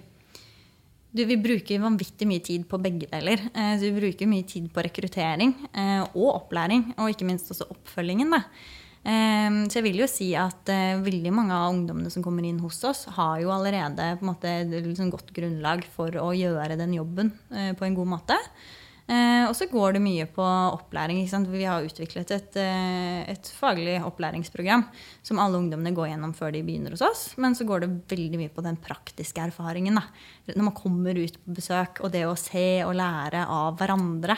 Du, 1.10 1.24
vi 1.26 1.40
bruker 1.42 1.82
vanvittig 1.82 2.28
mye 2.30 2.42
tid 2.46 2.68
på 2.70 2.78
begge 2.82 3.08
deler. 3.10 3.42
Eh, 3.50 3.72
så 3.80 3.88
vi 3.88 3.96
bruker 3.98 4.30
mye 4.30 4.46
tid 4.48 4.68
på 4.74 4.84
rekruttering 4.86 5.56
eh, 5.74 6.04
og 6.12 6.36
opplæring, 6.36 6.92
og 7.00 7.10
ikke 7.10 7.26
minst 7.26 7.50
også 7.50 7.66
oppfølgingen. 7.74 8.36
Da. 8.36 8.44
Eh, 9.10 9.58
så 9.66 9.80
jeg 9.80 9.88
vil 9.88 10.04
jo 10.04 10.10
si 10.12 10.30
at 10.38 10.70
veldig 11.02 11.34
mange 11.34 11.58
av 11.58 11.74
ungdommene 11.74 12.14
som 12.14 12.26
kommer 12.26 12.46
inn 12.46 12.62
hos 12.62 12.84
oss, 12.86 13.08
har 13.16 13.40
jo 13.42 13.50
allerede 13.56 14.12
på 14.20 14.28
en 14.28 14.32
måte, 14.32 14.54
et 14.62 14.76
liksom 14.76 15.10
godt 15.14 15.34
grunnlag 15.34 15.82
for 15.96 16.14
å 16.22 16.30
gjøre 16.38 16.78
den 16.78 16.94
jobben 17.00 17.34
på 17.50 17.88
en 17.88 17.98
god 17.98 18.14
måte. 18.14 18.38
Eh, 19.10 19.44
og 19.50 19.56
så 19.58 19.66
går 19.66 19.96
det 19.96 20.04
mye 20.04 20.26
på 20.30 20.46
opplæring. 20.46 21.24
Vi 21.50 21.66
har 21.66 21.86
utviklet 21.86 22.30
et, 22.36 22.58
eh, 22.62 23.26
et, 23.32 23.52
faglig 23.58 23.98
opplæringsprogram 24.06 24.86
som 25.26 25.40
alle 25.42 25.58
ungdommene 25.58 25.96
går 25.98 26.12
gjennom 26.12 26.36
før 26.38 26.54
de 26.54 26.62
begynner 26.62 26.94
hos 26.94 27.02
oss. 27.02 27.24
Men 27.38 27.56
så 27.58 27.66
går 27.66 27.82
det 27.82 27.90
veldig 28.08 28.38
mye 28.38 28.54
på 28.54 28.62
den 28.62 28.78
praktiske 28.78 29.42
erfaringen. 29.42 29.96
Da. 29.96 30.04
Når 30.54 30.64
man 30.64 30.78
kommer 30.78 31.18
ut 31.18 31.42
på 31.42 31.56
besøk, 31.58 32.04
og 32.04 32.12
det 32.12 32.28
å 32.28 32.38
se 32.38 32.84
og 32.86 32.94
lære 32.94 33.48
av 33.48 33.78
hverandre. 33.78 34.38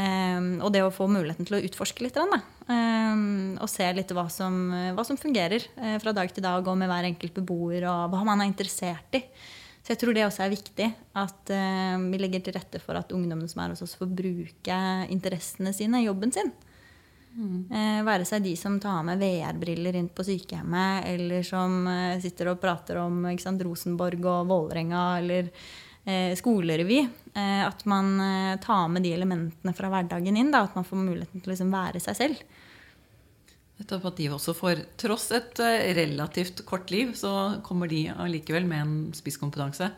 Um, 0.00 0.62
og 0.62 0.72
det 0.72 0.80
å 0.80 0.92
få 0.94 1.10
muligheten 1.10 1.44
til 1.44 1.58
å 1.58 1.64
utforske 1.66 2.00
litt. 2.00 2.14
Da. 2.14 2.40
og 3.60 3.68
se 3.68 3.84
litt 3.92 4.08
hva 4.14 4.30
som, 4.30 4.70
hva 4.94 5.04
som 5.04 5.18
fungerer 5.18 5.66
fra 6.00 6.12
dag 6.14 6.32
til 6.32 6.42
dag, 6.42 6.64
og 6.64 6.78
med 6.78 6.88
hver 6.88 7.04
enkelt 7.04 7.34
beboer, 7.34 7.84
og 7.84 8.14
hva 8.14 8.24
man 8.24 8.40
er 8.40 8.48
interessert 8.48 9.18
i. 9.18 9.26
Så 9.90 9.96
jeg 9.96 10.02
tror 10.04 10.14
det 10.14 10.22
også 10.22 10.42
er 10.44 10.52
viktig 10.52 10.86
at 11.18 11.50
uh, 11.50 12.02
vi 12.12 12.18
legger 12.22 12.44
til 12.46 12.54
rette 12.54 12.78
for 12.78 12.94
at 12.94 13.10
ungdommene 13.10 13.50
som 13.50 13.64
er 13.64 13.72
hos 13.72 13.80
oss, 13.82 13.96
får 13.98 14.12
bruke 14.20 14.76
interessene 15.10 15.72
sine, 15.74 16.04
jobben 16.04 16.30
sin. 16.30 16.52
Mm. 17.34 17.64
Uh, 17.72 17.98
være 18.06 18.28
seg 18.28 18.44
de 18.44 18.52
som 18.54 18.76
tar 18.78 19.00
med 19.08 19.18
VR-briller 19.18 19.98
inn 19.98 20.06
på 20.14 20.22
sykehjemmet, 20.28 21.08
eller 21.10 21.42
som 21.42 21.74
uh, 21.90 22.14
sitter 22.22 22.52
og 22.52 22.62
prater 22.62 23.02
om 23.02 23.26
sant, 23.42 23.66
Rosenborg 23.66 24.30
og 24.30 24.46
Vålerenga, 24.52 25.04
eller 25.18 25.50
skolerevy. 26.38 27.02
at 27.36 27.82
man 27.84 28.06
tar 28.64 28.86
med 28.88 29.04
de 29.04 29.10
elementene 29.12 29.74
fra 29.76 29.90
hverdagen 29.92 30.38
inn. 30.40 30.48
Da, 30.50 30.62
at 30.64 30.74
man 30.74 30.86
får 30.86 30.96
muligheten 30.96 31.42
til 31.42 31.50
å 31.50 31.52
liksom 31.52 31.74
være 31.74 32.00
seg 32.00 32.16
selv. 32.16 32.40
Nettopp 33.80 34.10
at 34.10 34.18
de 34.20 34.28
også 34.34 34.52
får 34.56 34.82
Tross 35.00 35.30
et 35.32 35.60
eh, 35.64 35.90
relativt 35.96 36.64
kort 36.68 36.90
liv, 36.92 37.14
så 37.16 37.62
kommer 37.64 37.88
de 37.88 38.08
allikevel 38.12 38.68
med 38.68 38.84
en 38.84 38.96
spisskompetanse. 39.16 39.88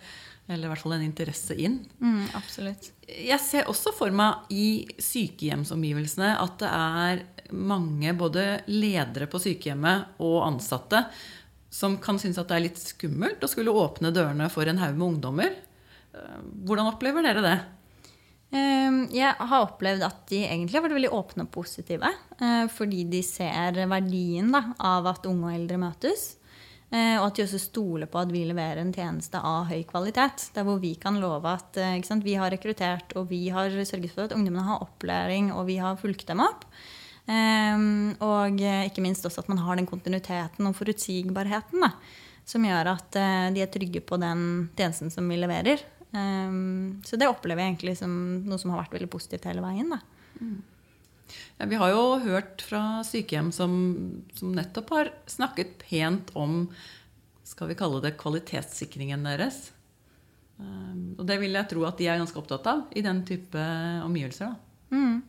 Eller 0.47 0.67
i 0.67 0.71
hvert 0.73 0.83
fall 0.83 0.97
en 0.97 1.05
interesse 1.05 1.55
inn. 1.59 1.81
Mm, 2.03 2.31
absolutt. 2.39 2.91
Jeg 3.07 3.39
ser 3.43 3.69
også 3.71 3.93
for 3.95 4.15
meg 4.15 4.51
i 4.55 4.85
sykehjemsomgivelsene 5.03 6.33
at 6.43 6.57
det 6.63 6.71
er 6.71 7.23
mange 7.53 8.15
både 8.19 8.47
ledere 8.71 9.29
på 9.31 9.41
sykehjemmet 9.43 10.19
og 10.25 10.41
ansatte 10.47 11.05
som 11.73 11.97
kan 12.03 12.19
synes 12.21 12.39
at 12.41 12.51
det 12.51 12.57
er 12.57 12.67
litt 12.67 12.81
skummelt 12.81 13.43
å 13.43 13.49
skulle 13.49 13.73
åpne 13.73 14.13
dørene 14.13 14.51
for 14.53 14.69
en 14.69 14.81
haug 14.83 14.99
med 14.99 15.07
ungdommer. 15.15 15.55
Eh, 16.13 16.43
hvordan 16.69 16.91
opplever 16.91 17.25
dere 17.25 17.45
det? 17.45 17.57
Ehm, 18.53 19.07
jeg 19.15 19.33
har 19.33 19.65
opplevd 19.65 20.05
at 20.05 20.19
de 20.29 20.43
egentlig 20.45 20.77
har 20.77 20.85
vært 20.85 20.99
veldig 20.99 21.15
åpne 21.17 21.47
og 21.47 21.53
positive. 21.55 22.11
Eh, 22.43 22.69
fordi 22.75 23.05
de 23.07 23.23
ser 23.23 23.77
verdien 23.87 24.49
da, 24.53 24.65
av 24.83 25.07
at 25.13 25.27
unge 25.31 25.51
og 25.51 25.55
eldre 25.55 25.79
møtes. 25.79 26.25
Eh, 26.93 27.15
og 27.21 27.29
at 27.29 27.39
de 27.39 27.45
også 27.47 27.61
stoler 27.63 28.11
på 28.11 28.21
at 28.21 28.33
vi 28.35 28.43
leverer 28.49 28.83
en 28.83 28.93
tjeneste 28.93 29.39
av 29.39 29.71
høy 29.71 29.85
kvalitet. 29.89 30.49
Der 30.57 30.67
hvor 30.67 30.81
vi 30.83 30.95
kan 31.01 31.21
love 31.23 31.53
at 31.53 31.79
eh, 31.81 32.01
sant, 32.07 32.27
vi 32.27 32.35
har 32.41 32.51
rekruttert 32.53 33.15
og 33.17 33.31
vi 33.31 33.47
har 33.55 33.71
sørget 33.87 34.15
for 34.15 34.27
at 34.27 34.35
ungdommene 34.37 34.67
har 34.67 34.83
opplæring, 34.85 35.53
og 35.55 35.69
vi 35.71 35.79
har 35.83 36.01
fulgt 36.01 36.27
dem 36.33 36.43
opp. 36.45 36.67
Ehm, 37.31 38.19
og 38.19 38.59
ikke 38.59 39.03
minst 39.05 39.23
også 39.23 39.45
at 39.45 39.49
man 39.53 39.61
har 39.63 39.79
den 39.79 39.87
kontinuiteten 39.87 40.67
og 40.67 40.75
forutsigbarheten 40.75 41.85
da, 41.85 41.93
som 42.43 42.67
gjør 42.67 42.91
at 42.97 43.19
de 43.55 43.63
er 43.63 43.71
trygge 43.71 44.03
på 44.03 44.19
den 44.19 44.43
tjenesten 44.75 45.13
som 45.15 45.31
vi 45.31 45.39
leverer. 45.39 45.85
Um, 46.11 46.99
så 47.07 47.17
det 47.17 47.31
opplever 47.31 47.63
jeg 47.63 47.71
egentlig 47.71 47.95
som 48.03 48.11
noe 48.43 48.59
som 48.61 48.75
har 48.75 48.83
vært 48.83 48.99
veldig 48.99 49.09
positivt 49.15 49.47
hele 49.49 49.63
veien. 49.65 49.95
Mm. 50.43 50.59
Ja, 51.59 51.69
vi 51.71 51.79
har 51.81 51.93
jo 51.93 52.03
hørt 52.25 52.65
fra 52.67 53.03
sykehjem 53.07 53.53
som, 53.55 53.75
som, 54.37 54.55
nettopp 54.57 54.93
har 54.95 55.13
snakket 55.31 55.79
pent 55.83 56.33
om 56.39 56.67
skal 57.47 57.71
vi 57.71 57.77
kalle 57.79 58.01
det 58.05 58.17
kvalitetssikringen 58.21 59.27
deres. 59.29 59.71
Um, 60.57 61.15
og 61.19 61.27
det 61.29 61.41
vil 61.43 61.57
jeg 61.57 61.69
tro 61.73 61.85
at 61.89 61.99
de 61.99 62.09
er 62.09 62.21
ganske 62.21 62.39
opptatt 62.39 62.69
av 62.71 62.85
i 62.97 63.05
den 63.05 63.25
type 63.29 63.67
omgivelser. 64.07 64.55
Mm. 64.93 65.21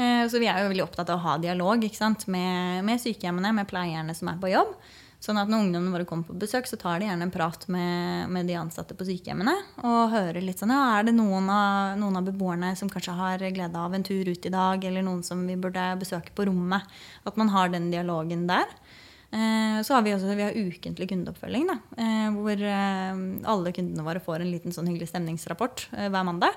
Eh, 0.00 0.24
så 0.30 0.40
vi 0.40 0.48
er 0.48 0.62
jo 0.62 0.70
veldig 0.72 0.86
opptatt 0.86 1.10
av 1.12 1.20
å 1.20 1.26
ha 1.26 1.36
dialog 1.40 1.84
med, 2.32 2.84
med, 2.86 3.00
sykehjemmene, 3.02 3.52
med 3.52 3.68
pleierne 3.68 4.14
som 4.16 4.30
er 4.32 4.40
på 4.40 4.52
jobb. 4.52 4.72
Sånn 5.20 5.36
at 5.36 5.50
når 5.52 5.66
ungdommene 5.66 5.92
våre 5.92 6.06
kommer 6.08 6.30
på 6.30 6.38
besøk, 6.40 6.64
så 6.68 6.78
tar 6.80 7.00
de 7.00 7.10
gjerne 7.10 7.26
en 7.26 7.32
prat 7.34 7.66
med, 7.68 8.30
med 8.32 8.48
de 8.48 8.56
ansatte 8.56 8.96
på 8.96 9.04
sykehjemmene. 9.04 9.52
Og 9.84 10.14
hører 10.14 10.40
litt 10.40 10.62
sånn 10.62 10.72
ja, 10.72 10.80
Er 10.96 11.10
det 11.10 11.12
noen 11.16 11.50
av, 11.52 11.98
noen 12.00 12.16
av, 12.16 12.24
beboerne 12.30 12.72
som 12.80 12.88
kanskje 12.88 13.18
har 13.18 13.44
glede 13.52 13.84
av 13.84 13.94
en 13.94 14.06
tur 14.06 14.30
ut 14.30 14.48
i 14.48 14.54
dag? 14.54 14.86
Eller 14.88 15.04
noen 15.04 15.20
som 15.26 15.44
vi 15.44 15.58
burde 15.60 15.90
besøke 16.00 16.32
på 16.32 16.48
rommet? 16.48 16.88
At 17.28 17.36
man 17.36 17.52
har 17.52 17.68
den 17.68 17.90
dialogen 17.92 18.48
der. 18.48 18.72
Eh, 19.30 19.78
så 19.86 19.94
har 19.94 20.02
vi 20.02 20.10
også 20.10 20.32
vi 20.34 20.42
har 20.42 20.56
ukentlig 20.56 21.10
kundeoppfølging. 21.12 21.68
Da, 21.68 21.76
eh, 22.02 22.30
hvor 22.34 22.64
eh, 22.66 23.20
alle 23.52 23.74
kundene 23.76 24.06
våre 24.06 24.22
får 24.24 24.42
en 24.42 24.50
liten 24.50 24.74
sånn 24.74 24.88
hyggelig 24.90 25.12
stemningsrapport 25.12 25.86
hver 25.94 26.24
mandag. 26.26 26.56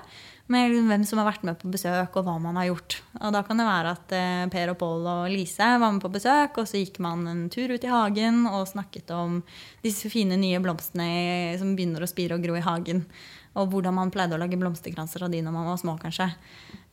Med 0.52 0.68
liksom 0.68 0.90
hvem 0.92 1.04
som 1.08 1.20
har 1.22 1.28
vært 1.30 1.44
med 1.48 1.56
på 1.56 1.70
besøk, 1.72 2.18
og 2.18 2.26
hva 2.26 2.34
man 2.42 2.58
har 2.60 2.66
gjort. 2.68 2.98
Og 3.16 3.30
da 3.32 3.40
kan 3.46 3.60
det 3.60 3.64
være 3.64 3.94
at 3.96 4.10
Per 4.52 4.72
og 4.74 4.76
Pål 4.82 5.06
og 5.08 5.22
Lise 5.32 5.68
var 5.80 5.94
med 5.94 6.02
på 6.04 6.10
besøk, 6.12 6.58
og 6.60 6.68
så 6.68 6.82
gikk 6.82 7.00
man 7.00 7.22
en 7.30 7.46
tur 7.52 7.72
ut 7.72 7.86
i 7.86 7.92
hagen 7.92 8.42
og 8.50 8.68
snakket 8.68 9.08
om 9.16 9.38
disse 9.84 10.10
fine 10.12 10.36
nye 10.36 10.60
blomstene 10.60 11.56
som 11.56 11.72
begynner 11.72 12.04
å 12.04 12.10
spire 12.10 12.36
og 12.36 12.44
gro 12.44 12.58
i 12.60 12.66
hagen. 12.66 13.06
Og 13.54 13.70
hvordan 13.70 13.94
man 13.94 14.10
pleide 14.12 14.34
å 14.34 14.40
lage 14.40 14.58
blomsterkranser 14.58 15.24
av 15.24 15.32
de 15.32 15.40
når 15.46 15.54
man 15.54 15.68
var 15.68 15.78
små, 15.78 15.94
kanskje. 16.02 16.26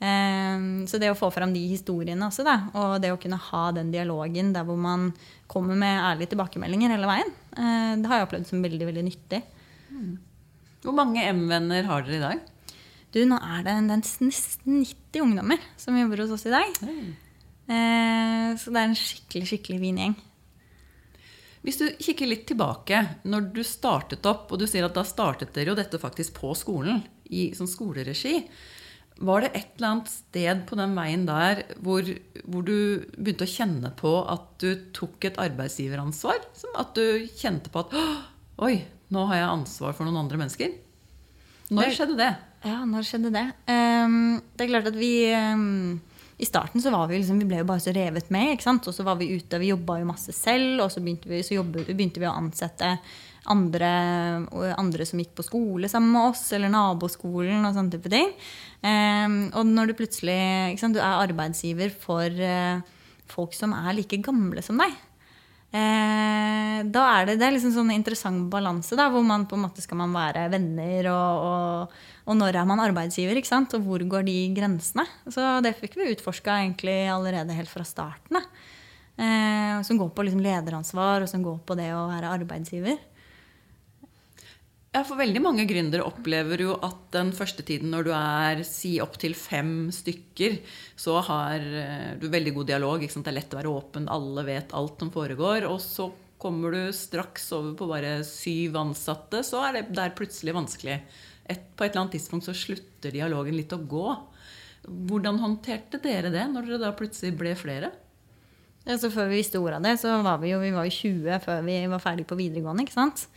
Ehm, 0.02 0.86
så 0.90 1.00
det 1.02 1.10
å 1.10 1.18
få 1.18 1.32
fram 1.34 1.54
de 1.56 1.62
historiene 1.72 2.28
også, 2.28 2.46
da, 2.46 2.58
og 2.78 3.00
det 3.02 3.12
å 3.14 3.20
kunne 3.22 3.40
ha 3.50 3.64
den 3.74 3.90
dialogen 3.94 4.54
der 4.54 4.66
hvor 4.68 4.78
man 4.78 5.10
kommer 5.52 5.78
med 5.78 6.02
ærlige 6.06 6.36
tilbakemeldinger 6.36 6.94
hele 6.94 7.10
veien, 7.10 7.34
eh, 7.58 7.94
det 7.98 8.10
har 8.10 8.22
jeg 8.22 8.30
opplevd 8.30 8.50
som 8.52 8.62
veldig, 8.66 8.88
veldig 8.92 9.06
nyttig. 9.10 9.42
Mm. 9.90 10.14
Hvor 10.86 10.98
mange 10.98 11.26
M-venner 11.34 11.90
har 11.90 12.06
dere 12.06 12.18
i 12.20 12.26
dag? 12.28 12.51
Du, 13.12 13.22
nå 13.28 13.38
er 13.44 13.64
det, 13.68 13.76
nesten 13.90 14.32
90 14.32 15.24
ungdommer 15.26 15.62
som 15.80 15.98
jobber 16.00 16.24
hos 16.24 16.36
oss 16.38 16.48
i 16.48 16.54
dag. 16.54 16.78
Mm. 16.80 17.10
Så 18.60 18.72
det 18.72 18.80
er 18.80 18.88
en 18.88 18.98
skikkelig, 18.98 19.48
skikkelig 19.50 19.80
fin 19.84 20.00
gjeng. 20.00 20.16
Hvis 21.62 21.78
du 21.78 21.86
kikker 22.02 22.30
litt 22.30 22.48
tilbake, 22.50 23.04
når 23.30 23.52
du 23.54 23.62
startet 23.68 24.26
opp, 24.26 24.50
og 24.50 24.62
du 24.62 24.66
sier 24.70 24.88
at 24.88 24.96
da 24.98 25.04
startet 25.06 25.52
dere 25.54 25.74
jo 25.74 25.78
dette 25.78 26.00
faktisk 26.02 26.40
på 26.40 26.56
skolen, 26.58 27.04
i 27.32 27.52
sånn 27.56 27.70
skoleregi. 27.70 28.42
Var 29.22 29.44
det 29.44 29.52
et 29.54 29.76
eller 29.78 29.90
annet 29.92 30.12
sted 30.12 30.64
på 30.68 30.78
den 30.80 30.96
veien 30.98 31.24
der 31.28 31.62
hvor, 31.84 32.08
hvor, 32.44 32.66
du 32.66 33.06
begynte 33.16 33.46
å 33.48 33.54
kjenne 33.54 33.92
på 33.96 34.14
at 34.34 34.48
du 34.64 34.88
tok 34.96 35.30
et 35.30 35.40
arbeidsgiveransvar? 35.42 36.42
Som 36.58 36.76
at 36.82 36.96
du 36.98 37.28
kjente 37.40 37.72
på 37.72 37.86
at 37.86 37.96
Oi, 38.62 38.76
nå 39.14 39.26
har 39.30 39.40
jeg 39.40 39.52
ansvar 39.52 39.96
for 39.98 40.06
noen 40.06 40.20
andre 40.24 40.42
mennesker. 40.42 40.74
Når 41.72 41.94
skjedde 41.96 42.18
det? 42.20 42.34
Ja, 42.62 42.84
når 42.86 43.08
skjedde 43.08 43.34
det? 43.34 43.48
Um, 43.72 44.40
det 44.54 44.66
er 44.66 44.74
klart 44.76 44.90
at 44.92 44.98
vi 45.00 45.14
um 45.34 46.00
i 46.42 46.46
starten 46.46 46.82
så 46.82 46.90
var 46.90 47.06
vi 47.08 47.20
liksom, 47.20 47.38
vi 47.38 47.46
ble 47.46 47.60
jo 47.60 47.68
bare 47.70 47.84
så 47.84 47.92
revet 47.94 48.32
med. 48.34 48.56
ikke 48.56 48.66
sant? 48.66 48.88
Og 48.90 48.96
så 48.96 49.04
var 49.06 49.20
vi 49.20 49.28
ute, 49.30 49.60
vi 49.62 49.70
jobba 49.70 50.00
jo 50.00 50.08
masse 50.10 50.34
selv. 50.34 50.80
Og 50.82 50.88
så 50.90 51.04
begynte 51.04 51.30
vi, 51.30 51.44
så 51.46 51.60
jobbet, 51.60 51.92
begynte 51.94 52.18
vi 52.18 52.26
å 52.26 52.34
ansette 52.34 52.96
andre, 53.54 53.92
andre, 54.74 55.06
som 55.06 55.22
gikk 55.22 55.36
på 55.38 55.46
skole 55.46 55.90
sammen 55.90 56.10
med 56.16 56.32
oss, 56.32 56.48
eller 56.58 56.74
naboskolen 56.74 57.62
og 57.62 57.78
sånne 57.78 57.94
type 57.94 58.10
ting. 58.10 58.34
Um, 58.82 59.38
og 59.54 59.70
når 59.70 59.92
du 59.92 59.98
plutselig 60.00 60.40
ikke 60.72 60.82
sant, 60.82 60.98
du 60.98 61.04
er 61.04 61.22
arbeidsgiver 61.28 61.94
for 61.94 62.42
uh, 62.42 62.82
folk 63.30 63.54
som 63.54 63.78
er 63.78 63.94
like 64.00 64.18
gamle 64.26 64.66
som 64.66 64.82
deg, 64.82 64.98
uh, 65.76 66.78
da 66.92 67.04
er 67.16 67.30
det, 67.30 67.38
det 67.40 67.48
er 67.48 67.56
liksom 67.56 67.76
sånn 67.76 67.94
interessant 67.96 68.50
balanse 68.52 68.98
hvor 68.98 69.24
man 69.26 69.48
på 69.48 69.58
en 69.58 69.66
måte 69.68 69.84
skal 69.84 70.02
man 70.02 70.16
være 70.16 70.50
venner 70.54 71.12
og, 71.14 71.46
og 71.52 72.02
og 72.32 72.38
når 72.38 72.60
er 72.60 72.68
man 72.70 72.82
arbeidsgiver, 72.84 73.40
ikke 73.40 73.50
sant? 73.50 73.74
og 73.76 73.86
hvor 73.86 74.04
går 74.08 74.26
de 74.28 74.36
grensene? 74.56 75.06
Så 75.32 75.42
det 75.66 75.74
fikk 75.80 75.98
vi 76.00 76.12
utforska 76.14 76.60
allerede 77.12 77.56
helt 77.58 77.72
fra 77.72 77.84
starten. 77.88 78.38
Eh, 79.18 79.82
som 79.84 79.98
går 79.98 80.10
på 80.16 80.24
liksom 80.26 80.42
lederansvar, 80.42 81.22
og 81.22 81.30
som 81.30 81.44
går 81.44 81.60
på 81.66 81.76
det 81.76 81.90
å 81.94 82.08
være 82.10 82.32
arbeidsgiver. 82.38 82.98
Ja, 84.92 85.06
for 85.08 85.16
veldig 85.16 85.40
mange 85.40 85.64
gründere 85.64 86.04
opplever 86.04 86.60
jo 86.60 86.74
at 86.84 87.06
den 87.14 87.30
første 87.32 87.64
tiden 87.64 87.94
når 87.94 88.10
du 88.10 88.10
er 88.12 88.64
si 88.68 88.98
opptil 89.00 89.32
fem 89.40 89.86
stykker, 89.96 90.58
så 91.00 91.14
har 91.30 91.64
eh, 91.64 92.10
du 92.20 92.26
veldig 92.28 92.52
god 92.58 92.68
dialog. 92.74 93.06
Det 93.08 93.22
er 93.32 93.38
lett 93.38 93.56
å 93.56 93.60
være 93.62 93.72
åpen, 93.72 94.10
alle 94.12 94.44
vet 94.50 94.76
alt 94.76 95.00
som 95.00 95.14
foregår. 95.14 95.64
Og 95.70 95.78
så 95.80 96.10
kommer 96.44 96.76
du 96.76 96.82
straks 96.92 97.46
over 97.56 97.78
på 97.80 97.88
bare 97.88 98.18
syv 98.28 98.76
ansatte, 98.82 99.40
så 99.48 99.62
er 99.64 99.78
det 99.78 99.86
der 99.96 100.12
plutselig 100.18 100.58
vanskelig 100.60 100.98
et, 100.98 101.64
på 101.72 101.86
et 101.86 101.94
eller 101.94 102.02
annet 102.04 102.18
tidspunkt 102.18 102.50
så 102.50 102.58
slutter 102.58 103.16
dialogen 103.16 103.56
litt 103.56 103.72
å 103.72 103.80
gå. 103.80 104.06
Hvordan 105.08 105.40
håndterte 105.40 106.02
dere 106.04 106.34
det 106.36 106.44
når 106.52 106.68
dere 106.68 106.82
da 106.84 106.92
plutselig 107.00 107.32
ble 107.40 107.56
flere? 107.56 107.94
Ja, 108.84 109.00
så 109.00 109.08
før 109.14 109.32
vi 109.32 109.40
visste 109.40 109.64
ordet 109.64 109.80
av 109.80 109.88
det, 109.88 109.96
så 110.04 110.20
var 110.20 110.44
vi 110.44 110.52
jo 110.52 110.60
vi 110.60 110.76
var 110.76 110.92
20 110.92 111.44
før 111.48 111.64
vi 111.64 111.80
var 111.96 112.04
ferdig 112.04 112.28
på 112.28 112.40
videregående. 112.44 112.84
ikke 112.84 113.00
sant? 113.00 113.30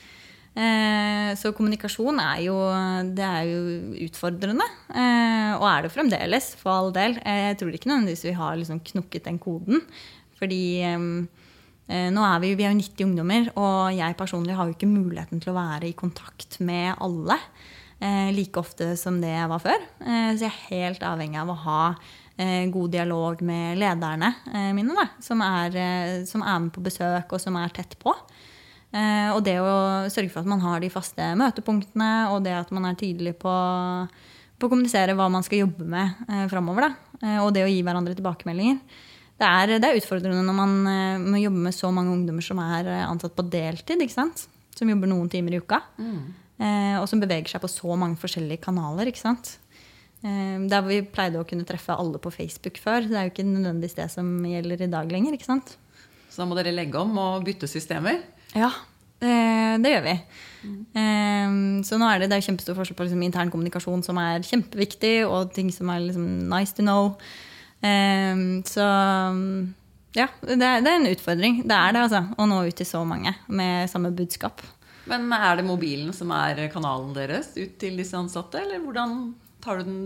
Eh, 0.55 1.33
så 1.35 1.51
kommunikasjon 1.51 2.21
er 2.23 2.43
jo, 2.47 2.57
det 3.17 3.27
er 3.27 3.49
jo 3.51 3.63
utfordrende. 4.07 4.67
Eh, 4.95 5.55
og 5.59 5.67
er 5.67 5.87
det 5.87 5.95
fremdeles, 5.95 6.53
for 6.61 6.75
all 6.75 6.93
del. 6.95 7.19
Eh, 7.27 7.49
jeg 7.51 7.59
tror 7.61 7.75
ikke 7.75 7.91
nødvendigvis 7.91 8.27
vi 8.29 8.37
har 8.39 8.59
liksom 8.61 8.83
knukket 8.93 9.27
den 9.27 9.41
koden. 9.43 9.83
Fordi 10.39 10.63
nå 11.85 12.23
er 12.25 12.39
vi, 12.43 12.51
vi 12.57 12.65
er 12.65 12.73
jo 12.73 12.81
90 12.81 13.05
ungdommer, 13.07 13.49
og 13.61 13.95
jeg 13.95 14.17
personlig 14.19 14.57
har 14.57 14.67
jo 14.67 14.75
ikke 14.75 14.89
muligheten 14.89 15.41
til 15.41 15.53
å 15.53 15.57
være 15.57 15.89
i 15.89 15.97
kontakt 15.97 16.57
med 16.65 16.97
alle 17.05 17.37
like 18.35 18.59
ofte 18.61 18.91
som 18.99 19.21
det 19.23 19.31
jeg 19.31 19.51
var 19.53 19.63
før. 19.63 19.85
Så 20.03 20.43
jeg 20.43 20.51
er 20.51 20.65
helt 20.73 21.05
avhengig 21.07 21.39
av 21.41 21.53
å 21.53 21.59
ha 21.63 21.83
god 22.75 22.93
dialog 22.97 23.45
med 23.47 23.79
lederne 23.81 24.33
mine, 24.77 24.97
da, 24.97 25.07
som, 25.23 25.45
er, 25.45 25.79
som, 26.29 26.43
er, 26.43 26.65
med 26.67 26.75
på 26.75 26.85
besøk, 26.85 27.31
og 27.31 27.41
som 27.41 27.57
er 27.61 27.73
tett 27.77 27.97
på. 28.03 28.17
Eh, 28.95 29.31
og 29.35 29.41
det 29.47 29.57
å 29.59 29.75
sørge 30.13 30.31
for 30.31 30.45
at 30.45 30.51
man 30.51 30.63
har 30.63 30.83
de 30.83 30.93
faste 30.93 31.33
møtepunktene, 31.39 32.13
og 32.31 32.45
det 32.47 32.55
at 32.57 32.71
man 32.75 32.87
er 32.91 32.99
tydelig 33.01 33.35
på, 33.43 33.55
på 34.59 34.69
å 34.69 34.71
kommunisere 34.71 35.17
hva 35.19 35.27
man 35.33 35.47
skal 35.47 35.65
jobbe 35.65 35.89
med 35.97 36.29
eh, 36.29 36.47
framover. 36.53 36.95
og 37.41 37.51
det 37.57 37.65
å 37.65 37.71
gi 37.71 37.83
hverandre 37.83 38.15
tilbakemeldinger. 38.15 38.79
Det 39.35 39.51
er, 39.51 39.75
det 39.83 39.89
er, 39.89 39.99
utfordrende 39.99 40.45
når 40.47 40.57
man 40.57 40.75
må 41.25 41.41
jobbe 41.41 41.63
med 41.65 41.75
så 41.75 41.89
mange 41.91 42.13
ungdommer 42.15 42.45
som 42.45 42.61
er 42.63 42.87
ansatt 43.03 43.35
på 43.35 43.43
deltid. 43.51 43.99
ikke 43.99 44.15
sant? 44.15 44.47
Som 44.79 44.91
jobber 44.91 45.11
noen 45.11 45.31
timer 45.33 45.57
i 45.57 45.63
uka. 45.63 45.81
Mm. 45.99 46.45
Eh, 46.55 46.97
og 47.01 47.09
som 47.11 47.23
beveger 47.23 47.51
seg 47.51 47.63
på 47.65 47.71
så 47.71 47.97
mange 47.99 48.19
forskjellige 48.21 48.63
kanaler. 48.67 49.11
ikke 49.11 49.23
sant? 49.23 49.57
Eh, 50.23 50.59
der 50.71 50.85
vi 50.87 51.01
pleide 51.03 51.41
å 51.41 51.49
kunne 51.49 51.67
treffe 51.67 51.97
alle 51.97 52.21
på 52.23 52.33
Facebook 52.35 52.79
før. 52.83 53.09
Det 53.09 53.19
er 53.19 53.29
jo 53.29 53.35
ikke 53.35 53.49
nødvendigvis 53.49 53.99
det 53.99 54.11
som 54.15 54.29
gjelder 54.47 54.87
i 54.87 54.93
dag 54.93 55.11
lenger. 55.11 55.35
ikke 55.35 55.51
sant? 55.51 55.77
Så 56.35 56.43
da 56.43 56.49
må 56.51 56.59
dere 56.59 56.75
legge 56.75 56.99
om 56.99 57.15
og 57.23 57.45
bytte 57.47 57.69
systemer? 57.71 58.19
Ja, 58.59 58.73
det, 59.23 59.35
det 59.85 59.93
gjør 59.93 60.05
vi. 60.09 60.15
Mm. 60.65 60.81
Um, 60.99 61.59
så 61.87 61.99
nå 62.01 62.09
er 62.11 62.25
det, 62.25 62.31
det 62.33 62.41
er 62.41 62.47
kjempestor 62.49 62.75
forskjell 62.75 62.99
på 62.99 63.07
liksom, 63.07 63.23
intern 63.23 63.53
kommunikasjon, 63.55 64.03
som 64.03 64.19
er 64.19 64.43
kjempeviktig, 64.43 65.15
og 65.29 65.53
ting 65.55 65.71
som 65.75 65.93
er 65.95 66.03
liksom, 66.09 66.27
nice 66.51 66.75
to 66.75 66.83
know. 66.83 67.13
Um, 67.85 68.65
så 68.67 68.89
ja, 70.15 70.29
det, 70.43 70.59
det, 70.59 70.67
er 70.91 70.99
en 70.99 71.11
utfordring. 71.13 71.63
Det 71.63 71.79
er 71.79 71.95
det, 71.95 72.03
altså. 72.09 72.25
Å 72.35 72.49
nå 72.51 72.65
ut 72.67 72.79
til 72.83 72.89
så 72.89 73.05
mange 73.07 73.35
med 73.47 73.91
samme 73.93 74.11
budskap. 74.15 74.67
Men 75.11 75.29
er 75.37 75.61
det 75.61 75.67
mobilen 75.69 76.11
som 76.17 76.31
er 76.35 76.67
kanalen 76.73 77.13
deres 77.17 77.53
ut 77.59 77.79
til 77.79 77.99
disse 78.01 78.17
ansatte, 78.19 78.63
eller 78.63 78.83
hvordan, 78.83 79.35
tar 79.63 79.83
du 79.83 79.91
den, 79.91 79.99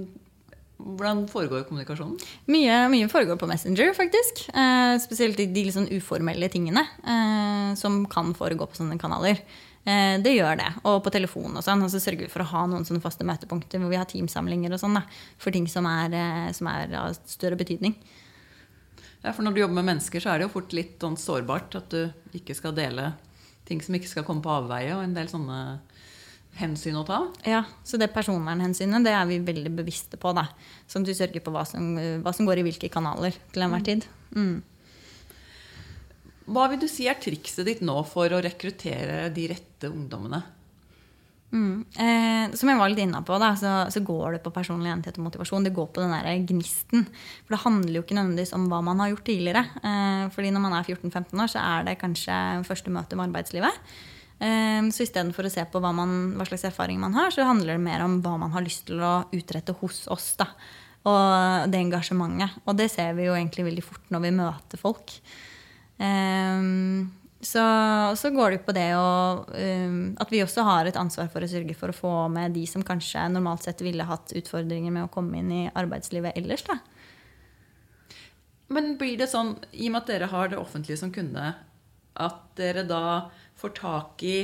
hvordan 0.78 1.24
foregår 1.30 1.64
kommunikasjonen? 1.66 2.18
Mye, 2.46 2.74
mye, 2.92 3.08
foregår 3.10 3.38
på 3.40 3.48
Messenger, 3.50 3.90
faktisk. 3.96 4.44
Eh, 4.54 4.94
spesielt 5.02 5.36
de, 5.40 5.48
de 5.50 5.64
liksom 5.66 5.88
uformelle 5.90 6.48
tingene 6.52 6.84
eh, 7.02 7.72
som 7.78 8.04
kan 8.10 8.30
foregå 8.38 8.68
på 8.70 8.78
sånne 8.78 8.98
kanaler. 9.00 9.42
Eh, 9.82 10.14
det 10.22 10.36
gjør 10.36 10.60
det. 10.60 10.68
Og 10.86 11.00
på 11.02 11.12
telefon 11.14 11.58
og 11.58 11.66
sånn. 11.66 11.82
Og 11.82 11.90
så 11.90 12.00
sørger 12.02 12.26
vi 12.26 12.32
for 12.32 12.44
å 12.44 12.50
ha 12.52 12.64
noen 12.70 12.86
sånne 12.86 13.02
faste 13.02 13.26
møtepunkter 13.26 13.82
hvor 13.82 13.90
vi 13.90 13.98
har 13.98 14.06
teamsamlinger 14.10 14.76
og 14.76 14.82
sånn, 14.82 15.00
da, 15.00 15.04
for 15.42 15.54
ting 15.54 15.66
som 15.70 15.88
er, 15.90 16.14
eh, 16.14 16.48
som 16.56 16.70
er 16.70 16.94
av 17.00 17.18
større 17.26 17.58
betydning. 17.58 17.98
Ja, 19.24 19.32
for 19.32 19.42
når 19.42 19.56
du 19.56 19.64
jobber 19.64 19.80
med 19.80 19.90
mennesker, 19.90 20.22
så 20.22 20.30
er 20.30 20.38
det 20.38 20.46
jo 20.46 20.54
fort 20.54 20.74
litt 20.76 21.02
sånn 21.02 21.18
sårbart 21.18 21.74
at 21.80 21.90
du 21.90 22.38
ikke 22.38 22.54
skal 22.54 22.76
dele 22.76 23.16
ting 23.68 23.82
som 23.84 23.96
ikke 23.98 24.08
skal 24.08 24.24
komme 24.24 24.44
på 24.44 24.52
avveie, 24.52 24.94
og 24.94 25.02
en 25.04 25.16
del 25.16 25.28
sånne 25.28 25.58
hensyn 26.58 26.98
å 26.98 27.04
ta. 27.06 27.20
Ja, 27.48 27.62
så 27.86 28.00
det 28.00 28.10
personvernhensynet 28.14 29.06
det 29.06 29.14
er 29.14 29.28
vi 29.30 29.38
veldig 29.44 29.72
bevisste 29.78 30.20
på. 30.20 30.32
da. 30.36 30.48
Som 30.90 31.06
du 31.06 31.14
sørger 31.14 31.44
på 31.44 31.54
hva 31.54 31.64
som, 31.68 31.94
hva 32.24 32.34
som 32.34 32.48
går 32.48 32.62
i 32.62 32.66
hvilke 32.68 32.90
kanaler 32.92 33.38
til 33.52 33.64
enhver 33.64 33.84
mm. 33.84 33.88
tid. 33.88 34.08
Mm. 34.36 34.58
Hva 36.48 36.68
vil 36.72 36.80
du 36.80 36.88
si 36.88 37.08
er 37.08 37.18
trikset 37.20 37.66
ditt 37.68 37.82
nå 37.84 37.96
for 38.08 38.32
å 38.32 38.40
rekruttere 38.44 39.26
de 39.34 39.50
rette 39.50 39.90
ungdommene? 39.90 40.40
Mm. 41.48 41.84
Eh, 41.96 42.56
som 42.60 42.68
jeg 42.68 42.76
var 42.76 42.90
litt 42.92 43.00
inne 43.00 43.20
på, 43.24 43.36
da, 43.40 43.54
så, 43.56 43.72
så, 43.92 44.02
går 44.04 44.36
det 44.36 44.42
på 44.44 44.52
personlig 44.52 44.90
enighet 44.92 45.16
og 45.20 45.28
motivasjon. 45.28 45.64
Det 45.64 45.72
går 45.76 45.88
på 45.92 46.04
den 46.04 46.12
der 46.12 46.44
gnisten. 46.48 47.06
For 47.46 47.56
det 47.56 47.62
handler 47.64 47.96
jo 47.96 48.04
ikke 48.04 48.18
nødvendigvis 48.18 48.54
om 48.56 48.68
hva 48.68 48.82
man 48.84 49.00
har 49.02 49.12
gjort 49.14 49.26
tidligere. 49.28 49.64
Eh, 49.80 50.28
fordi 50.34 50.52
når 50.52 50.64
man 50.66 50.76
er 50.76 50.88
14-15 50.88 51.44
år, 51.44 51.52
så 51.52 51.64
er 51.64 51.88
det 51.88 51.98
kanskje 52.02 52.38
første 52.68 52.92
møte 52.92 53.16
med 53.16 53.30
arbeidslivet. 53.30 53.92
Um, 54.38 54.92
så 54.94 55.02
istedenfor 55.02 55.48
å 55.48 55.50
se 55.50 55.64
på 55.66 55.80
hva, 55.82 55.90
man, 55.96 56.36
hva, 56.38 56.46
slags 56.46 56.68
erfaring 56.68 57.00
man 57.02 57.16
har, 57.16 57.32
så 57.34 57.46
handler 57.48 57.74
det 57.74 57.82
mer 57.82 58.04
om 58.04 58.20
hva 58.22 58.36
man 58.38 58.52
har 58.54 58.62
lyst 58.62 58.86
til 58.86 59.02
å 59.02 59.24
utrette 59.34 59.74
hos 59.80 60.04
oss. 60.14 60.30
da. 60.38 60.52
Og 61.08 61.70
det 61.70 61.80
engasjementet. 61.80 62.58
Og 62.66 62.76
det 62.78 62.90
ser 62.92 63.16
vi 63.18 63.26
jo 63.26 63.36
egentlig 63.36 63.66
veldig 63.70 63.86
fort 63.86 64.12
når 64.14 64.26
vi 64.26 64.34
møter 64.38 64.80
folk. 64.80 65.14
Um, 65.98 67.08
så, 67.42 67.62
så, 68.18 68.30
går 68.34 68.50
det 68.50 68.58
jo 68.58 68.66
på 68.66 68.74
det 68.74 68.88
å, 68.98 69.10
um, 69.46 69.98
at 70.18 70.30
vi 70.34 70.42
også 70.42 70.64
har 70.66 70.86
et 70.86 70.98
ansvar 70.98 71.30
for 71.30 71.42
å 71.42 71.50
sørge 71.50 71.74
for 71.78 71.90
å 71.90 71.96
få 71.96 72.12
med 72.34 72.54
de 72.54 72.64
som 72.66 72.82
kanskje 72.86 73.28
normalt 73.30 73.66
sett 73.66 73.82
ville 73.82 74.06
hatt 74.06 74.34
utfordringer 74.38 74.94
med 74.94 75.06
å 75.06 75.12
komme 75.12 75.38
inn 75.38 75.50
i 75.54 75.64
arbeidslivet 75.70 76.38
ellers. 76.38 76.66
da. 76.66 76.78
Men 78.74 78.96
blir 79.00 79.16
det 79.18 79.30
sånn, 79.30 79.56
i 79.72 79.88
og 79.88 79.94
med 79.94 80.02
at 80.02 80.10
dere 80.12 80.30
har 80.30 80.50
det 80.50 80.58
offentlige 80.60 81.00
som 81.00 81.14
kunde, 81.14 81.54
at 82.18 82.40
dere 82.58 82.84
da 82.86 83.02
får 83.58 83.74
tak 83.78 84.24
i 84.26 84.38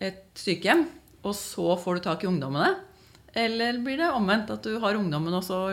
et 0.00 0.24
sykehjem, 0.38 0.86
og 1.24 1.34
så 1.36 1.74
får 1.80 1.98
du 1.98 2.06
tak 2.06 2.24
i 2.24 2.30
ungdommene? 2.30 2.74
Eller 3.36 3.78
blir 3.84 4.00
det 4.00 4.10
omvendt, 4.10 4.50
at 4.50 4.64
du 4.66 4.78
har 4.82 4.98
ungdommen, 4.98 5.34
og 5.36 5.44
så 5.46 5.68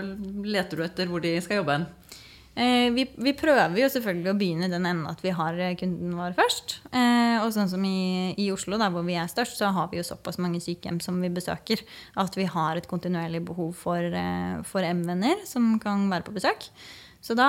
leter 0.45 0.77
du 0.77 0.85
etter 0.85 1.09
hvor 1.09 1.23
de 1.23 1.33
skal 1.41 1.61
jobbe 1.61 1.77
hen? 1.77 1.87
Eh, 2.57 2.89
vi, 2.89 3.03
vi, 3.21 3.35
prøver 3.37 3.75
jo 3.77 3.87
selvfølgelig 3.93 4.31
å 4.31 4.37
begynne 4.37 4.65
i 4.65 4.71
den 4.71 4.85
enden 4.89 5.05
at 5.05 5.19
vi 5.21 5.29
har 5.37 5.59
kunden 5.77 6.15
vår 6.17 6.33
først. 6.39 6.79
Eh, 6.89 7.37
og 7.43 7.51
sånn 7.53 7.69
som 7.69 7.83
i, 7.85 8.33
i, 8.33 8.47
Oslo, 8.53 8.79
der 8.81 8.93
hvor 8.93 9.05
vi 9.05 9.17
er 9.17 9.29
størst, 9.29 9.59
så 9.59 9.69
har 9.75 9.91
vi 9.91 9.99
jo 9.99 10.05
såpass 10.07 10.39
mange 10.41 10.61
sykehjem 10.63 10.97
som 11.03 11.19
vi 11.21 11.29
besøker, 11.33 11.83
at 12.17 12.37
vi 12.37 12.47
har 12.49 12.79
et 12.79 12.89
kontinuerlig 12.89 13.43
behov 13.45 13.75
for, 13.77 14.01
eh, 14.01 14.57
for 14.65 14.85
M-venner 14.85 15.45
som 15.49 15.75
kan 15.83 16.09
være 16.09 16.25
på 16.25 16.33
besøk. 16.39 16.71
Så 17.21 17.35
da, 17.37 17.47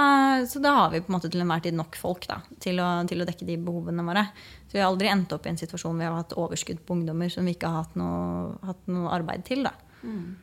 så 0.49 0.61
da, 0.61 0.75
har 0.75 0.93
vi 0.93 1.01
på 1.01 1.13
en 1.13 1.17
måte 1.19 1.29
til 1.33 1.43
enhver 1.45 1.63
tid 1.65 1.77
nok 1.77 1.97
folk 2.01 2.25
da, 2.29 2.41
til, 2.61 2.81
å, 2.83 2.89
til, 3.09 3.21
å, 3.23 3.27
dekke 3.29 3.47
de 3.49 3.59
behovene 3.63 4.05
våre. 4.05 4.25
Så 4.69 4.77
vi 4.77 4.83
har 4.83 4.91
aldri 4.91 5.09
endt 5.09 5.33
opp 5.33 5.47
i 5.47 5.53
en 5.53 5.61
situasjon 5.61 5.95
hvor 5.95 6.03
vi 6.03 6.07
har 6.07 6.19
hatt 6.19 6.37
overskudd 6.37 6.83
på 6.85 6.99
ungdommer 6.99 7.33
som 7.33 7.47
vi 7.49 7.57
ikke 7.57 7.71
har 7.73 7.87
hatt 7.87 7.97
noe, 7.97 8.59
hatt 8.69 8.91
noe 8.93 9.13
arbeid 9.17 9.47
til. 9.49 9.65
Mm. 10.05 10.37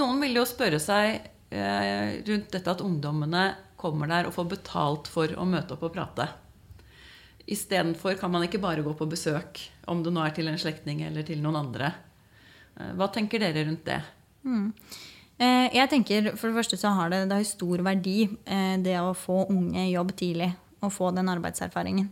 Noen 0.00 0.22
vil 0.24 0.40
jo 0.40 0.46
spørre 0.48 0.80
seg 0.80 1.18
eh, 1.52 2.20
rundt 2.24 2.54
dette 2.54 2.72
at 2.72 2.84
ungdommene 2.84 3.44
kommer 3.80 4.08
der 4.08 4.28
og 4.28 4.36
får 4.36 4.48
betalt 4.54 5.10
for 5.12 5.36
å 5.36 5.44
møte 5.48 5.76
opp 5.76 5.84
og 5.90 5.92
prate. 5.94 6.28
Istedenfor 7.50 8.16
kan 8.20 8.32
man 8.32 8.46
ikke 8.46 8.62
bare 8.62 8.84
gå 8.86 8.92
på 8.96 9.08
besøk, 9.10 9.60
om 9.90 10.04
det 10.04 10.12
nå 10.14 10.24
er 10.24 10.34
til 10.36 10.48
en 10.48 10.60
slektning 10.60 11.02
eller 11.04 11.26
til 11.26 11.40
noen 11.42 11.60
andre. 11.64 11.92
Eh, 12.78 12.92
hva 12.96 13.10
tenker 13.12 13.42
dere 13.42 13.64
rundt 13.66 13.84
det? 13.88 14.00
Mm. 14.46 14.68
Eh, 15.40 15.66
jeg 15.76 15.88
tenker 15.92 16.30
For 16.36 16.48
det 16.48 16.56
første 16.56 16.78
så 16.80 16.92
har 16.96 17.10
det, 17.12 17.26
det 17.28 17.36
har 17.36 17.48
stor 17.48 17.82
verdi 17.84 18.22
eh, 18.24 18.76
det 18.80 18.96
å 19.00 19.16
få 19.16 19.44
unge 19.52 19.88
jobb 19.90 20.14
tidlig. 20.16 20.52
Og 20.80 20.94
få 20.94 21.10
den 21.12 21.28
arbeidserfaringen. 21.28 22.06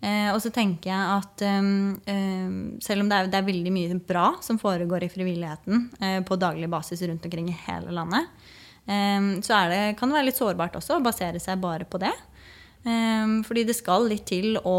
Eh, 0.00 0.30
og 0.32 0.40
så 0.40 0.52
tenker 0.54 0.92
jeg 0.92 1.18
at 1.18 1.42
selv 2.80 3.02
om 3.02 3.10
det 3.10 3.18
er, 3.18 3.28
det 3.28 3.36
er, 3.36 3.48
veldig 3.50 3.72
mye 3.74 3.98
bra 4.08 4.30
som 4.44 4.58
foregår 4.60 5.04
i 5.04 5.10
frivilligheten 5.12 6.24
på 6.24 6.38
daglig 6.40 6.70
basis 6.72 7.02
rundt 7.04 7.26
omkring 7.28 7.50
i 7.52 7.58
hele 7.66 7.92
landet, 7.92 8.30
så 9.44 9.58
det, 9.70 9.82
kan 10.00 10.08
det 10.08 10.16
være 10.16 10.26
litt 10.30 10.38
sårbart 10.38 10.78
også 10.78 10.96
å 10.96 11.04
basere 11.04 11.38
seg 11.38 11.60
bare 11.62 11.84
på 11.86 12.00
det. 12.00 12.10
fordi 13.46 13.62
det 13.68 13.76
skal 13.76 14.08
litt 14.08 14.24
til 14.26 14.56
å, 14.56 14.78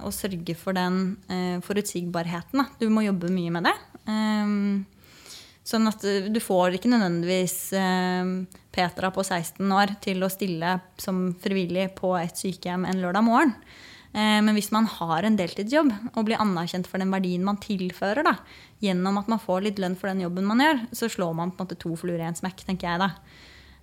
å 0.00 0.10
sørge 0.10 0.56
for 0.58 0.74
den 0.74 1.60
forutsigbarheten. 1.62 2.64
Du 2.80 2.88
må 2.90 3.04
jobbe 3.04 3.30
mye 3.30 3.52
med 3.54 3.68
det. 3.68 3.76
Sånn 5.64 5.88
at 5.88 6.04
eh, 6.04 6.28
du 6.28 6.40
får 6.44 6.76
ikke 6.76 6.92
nødvendigvis 6.92 7.56
eh, 7.78 8.32
Petra 8.74 9.10
på 9.14 9.24
16 9.24 9.72
år 9.72 9.96
til 10.04 10.20
å 10.24 10.30
stille 10.32 10.76
som 11.00 11.26
frivillig 11.40 11.88
på 11.96 12.12
et 12.18 12.36
sykehjem 12.36 12.84
en 12.88 13.00
lørdag 13.00 13.24
morgen. 13.24 13.54
Eh, 14.14 14.40
men 14.46 14.54
hvis 14.54 14.70
man 14.74 14.86
har 14.86 15.26
en 15.26 15.38
deltidsjobb 15.38 15.90
og 16.12 16.26
blir 16.28 16.38
anerkjent 16.42 16.86
for 16.86 17.02
den 17.02 17.10
verdien 17.14 17.42
man 17.46 17.58
tilfører, 17.62 18.22
da, 18.26 18.36
gjennom 18.84 19.18
at 19.18 19.30
man 19.32 19.42
får 19.42 19.66
litt 19.66 19.80
lønn 19.82 19.98
for 19.98 20.12
den 20.12 20.22
jobben 20.22 20.46
man 20.46 20.62
gjør, 20.62 20.84
så 20.94 21.10
slår 21.10 21.34
man 21.34 21.50
på 21.50 21.62
en 21.62 21.66
måte 21.66 21.80
to 21.82 21.96
fluer 21.98 22.22
i 22.22 22.28
en 22.28 22.38
smekk, 22.38 22.62
tenker 22.68 22.92
jeg 22.92 23.02
da. 23.02 23.10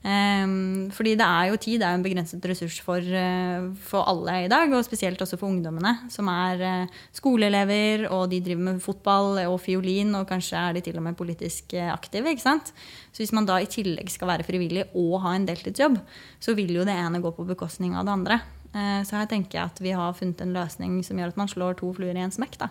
Um, 0.01 0.87
fordi 0.89 1.11
det 1.13 1.25
er 1.27 1.51
jo 1.51 1.57
tid, 1.61 1.75
det 1.77 1.85
er 1.85 1.91
jo 1.93 1.97
en 1.99 2.05
begrenset 2.07 2.45
ressurs 2.49 2.79
for, 2.81 3.05
uh, 3.05 3.67
for, 3.85 4.01
alle 4.09 4.37
i 4.45 4.47
dag. 4.49 4.71
Og 4.73 4.85
spesielt 4.87 5.21
også 5.21 5.37
for 5.37 5.51
ungdommene, 5.51 5.91
som 6.09 6.31
er 6.31 6.63
uh, 6.65 7.01
skoleelever, 7.13 8.07
og 8.09 8.31
de 8.31 8.39
driver 8.41 8.63
med 8.65 8.79
fotball 8.81 9.43
og 9.43 9.59
fiolin, 9.61 10.15
og 10.17 10.25
kanskje 10.31 10.57
er 10.57 10.73
de 10.73 10.85
til 10.87 10.97
og 10.97 11.05
med 11.05 11.19
politisk 11.19 11.75
aktive. 11.91 12.33
ikke 12.33 12.47
sant? 12.47 12.73
Så 13.11 13.21
hvis 13.21 13.35
man 13.35 13.45
da 13.45 13.59
i 13.61 13.69
tillegg 13.69 14.09
skal 14.09 14.31
være 14.31 14.47
frivillig 14.47 14.87
og 14.95 15.19
ha 15.27 15.35
en 15.37 15.45
deltidsjobb, 15.45 16.01
så 16.41 16.57
vil 16.57 16.73
jo 16.79 16.87
det 16.87 16.97
ene 16.97 17.21
gå 17.21 17.35
på 17.35 17.45
bekostning 17.51 17.93
av 17.93 18.09
det 18.09 18.17
andre. 18.17 18.41
Så 18.71 19.17
her 19.17 19.27
tenker 19.27 19.57
jeg 19.57 19.67
at 19.67 19.79
vi 19.83 19.91
har 19.91 20.13
funnet 20.15 20.41
en 20.45 20.53
løsning 20.55 20.99
som 21.03 21.19
gjør 21.19 21.33
at 21.33 21.39
man 21.39 21.49
slår 21.51 21.75
to 21.81 21.89
fluer 21.97 22.15
i 22.15 22.23
en 22.23 22.31
smekk. 22.31 22.55
da. 22.61 22.69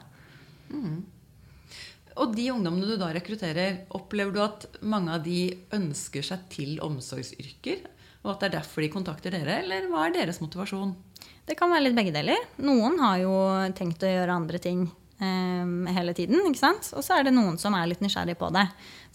Mm. 0.72 1.02
Og 2.20 2.34
de 2.34 2.48
ungdommene 2.52 2.88
du 2.88 2.96
da 3.00 3.10
rekrutterer, 3.14 3.84
opplever 3.96 4.34
du 4.34 4.40
at 4.42 4.66
mange 4.82 5.14
av 5.14 5.24
de 5.24 5.42
ønsker 5.76 6.24
seg 6.26 6.46
til 6.52 6.80
omsorgsyrker? 6.84 7.84
Og 8.20 8.34
at 8.34 8.42
det 8.42 8.50
er 8.50 8.56
derfor 8.58 8.84
de 8.84 8.90
kontakter 8.92 9.32
dere, 9.32 9.62
eller 9.62 9.86
hva 9.88 10.06
er 10.06 10.16
deres 10.18 10.42
motivasjon? 10.42 10.92
Det 11.48 11.56
kan 11.58 11.70
være 11.72 11.86
litt 11.86 11.96
begge 11.96 12.12
deler. 12.14 12.42
Noen 12.60 12.98
har 13.00 13.22
jo 13.22 13.34
tenkt 13.76 14.04
å 14.04 14.10
gjøre 14.10 14.36
andre 14.36 14.60
ting 14.62 14.84
eh, 14.84 15.94
hele 15.96 16.14
tiden. 16.16 16.42
ikke 16.50 16.60
sant? 16.60 16.92
Og 16.98 17.06
så 17.06 17.16
er 17.16 17.26
det 17.26 17.34
noen 17.34 17.56
som 17.58 17.74
er 17.78 17.88
litt 17.90 18.04
nysgjerrig 18.04 18.36
på 18.38 18.50
det. 18.54 18.66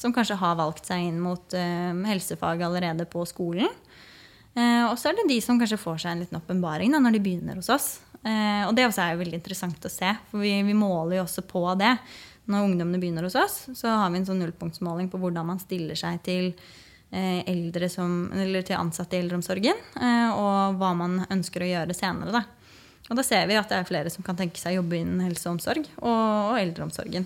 Som 0.02 0.16
kanskje 0.16 0.40
har 0.42 0.58
valgt 0.58 0.90
seg 0.90 1.06
inn 1.12 1.22
mot 1.22 1.56
eh, 1.56 1.94
helsefag 2.10 2.66
allerede 2.66 3.06
på 3.12 3.28
skolen. 3.30 3.70
Eh, 4.56 4.84
og 4.88 4.96
så 5.00 5.10
er 5.10 5.18
det 5.18 5.28
de 5.28 5.42
som 5.44 5.60
kanskje 5.60 5.80
får 5.82 6.00
seg 6.04 6.14
en 6.14 6.24
liten 6.24 6.40
åpenbaring 6.40 6.94
når 6.94 7.18
de 7.18 7.24
begynner 7.24 7.60
hos 7.60 7.72
oss. 7.74 7.90
Eh, 8.24 8.64
og 8.66 8.72
det 8.78 8.88
også 8.88 9.04
er 9.04 9.14
jo 9.14 9.22
veldig 9.24 9.42
interessant 9.42 9.86
å 9.88 9.92
se, 9.92 10.14
for 10.32 10.44
vi, 10.44 10.56
vi 10.66 10.78
måler 10.78 11.20
jo 11.20 11.26
også 11.26 11.44
på 11.50 11.66
det 11.80 11.94
når 12.46 12.68
ungdommene 12.70 13.02
begynner 13.02 13.26
hos 13.26 13.36
oss, 13.42 13.56
så 13.74 13.90
har 13.90 14.12
vi 14.14 14.20
en 14.22 14.28
sånn 14.28 14.40
nullpunktsmåling 14.44 15.10
på 15.10 15.18
hvordan 15.18 15.48
man 15.50 15.62
stiller 15.62 15.98
seg 15.98 16.20
til, 16.26 16.52
eh, 17.10 17.42
som, 17.90 18.30
til 18.32 18.76
ansatte 18.78 19.18
i 19.18 19.24
eldreomsorgen, 19.24 19.80
og 20.38 20.78
hva 20.78 20.92
man 20.98 21.24
ønsker 21.34 21.66
å 21.66 21.72
gjøre 21.72 21.98
senere. 21.98 22.36
Da. 22.36 22.44
Og 23.10 23.18
da 23.18 23.26
ser 23.26 23.50
vi 23.50 23.58
at 23.58 23.70
det 23.70 23.80
er 23.80 23.90
flere 23.90 24.14
som 24.14 24.26
kan 24.26 24.38
tenke 24.38 24.62
seg 24.62 24.76
å 24.76 24.84
jobbe 24.84 25.00
innen 25.02 25.26
helse 25.26 25.50
og 25.50 25.58
omsorg 25.58 25.90
og, 25.98 26.06
og 26.12 26.60
eldreomsorgen. 26.62 27.26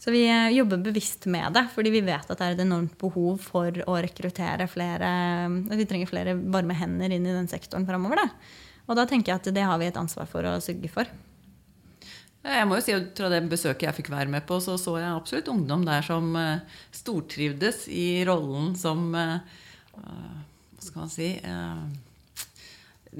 Så 0.00 0.10
vi 0.10 0.22
eh, 0.28 0.48
jobber 0.56 0.80
bevisst 0.80 1.26
med 1.26 1.52
det, 1.52 1.66
fordi 1.74 1.92
vi 1.92 2.00
vet 2.00 2.24
at 2.24 2.38
det 2.38 2.46
er 2.46 2.54
et 2.56 2.62
enormt 2.64 2.96
behov 3.00 3.40
for 3.44 3.82
å 3.84 3.98
rekruttere 4.00 4.64
flere 4.70 5.10
Vi 5.68 5.86
trenger 5.88 6.08
flere 6.08 6.36
varme 6.40 6.76
hender 6.76 7.12
inn 7.12 7.26
i 7.26 7.34
den 7.36 7.50
sektoren 7.50 7.84
framover. 7.88 8.22
Og 8.88 8.96
da 8.96 9.04
tenker 9.06 9.34
jeg 9.34 9.42
at 9.42 9.50
det 9.54 9.66
har 9.68 9.76
vi 9.80 9.90
et 9.90 10.00
ansvar 10.00 10.30
for 10.30 10.48
å 10.48 10.56
sørge 10.64 10.88
for. 10.92 11.10
Jeg 12.40 12.64
må 12.64 12.78
jo 12.78 12.84
si 12.86 12.96
at 12.96 13.12
Fra 13.18 13.28
det 13.28 13.42
besøket 13.52 13.90
jeg 13.90 13.98
fikk 13.98 14.08
være 14.14 14.32
med 14.32 14.46
på, 14.48 14.56
så 14.64 14.78
så 14.80 14.96
jeg 14.96 15.12
absolutt 15.12 15.52
ungdom 15.52 15.84
der 15.84 16.00
som 16.06 16.32
uh, 16.32 16.64
stortrivdes 16.96 17.84
i 17.92 18.24
rollen 18.24 18.72
som 18.80 19.10
Hva 19.12 20.80
skal 20.80 21.02
man 21.02 21.12
si 21.12 21.34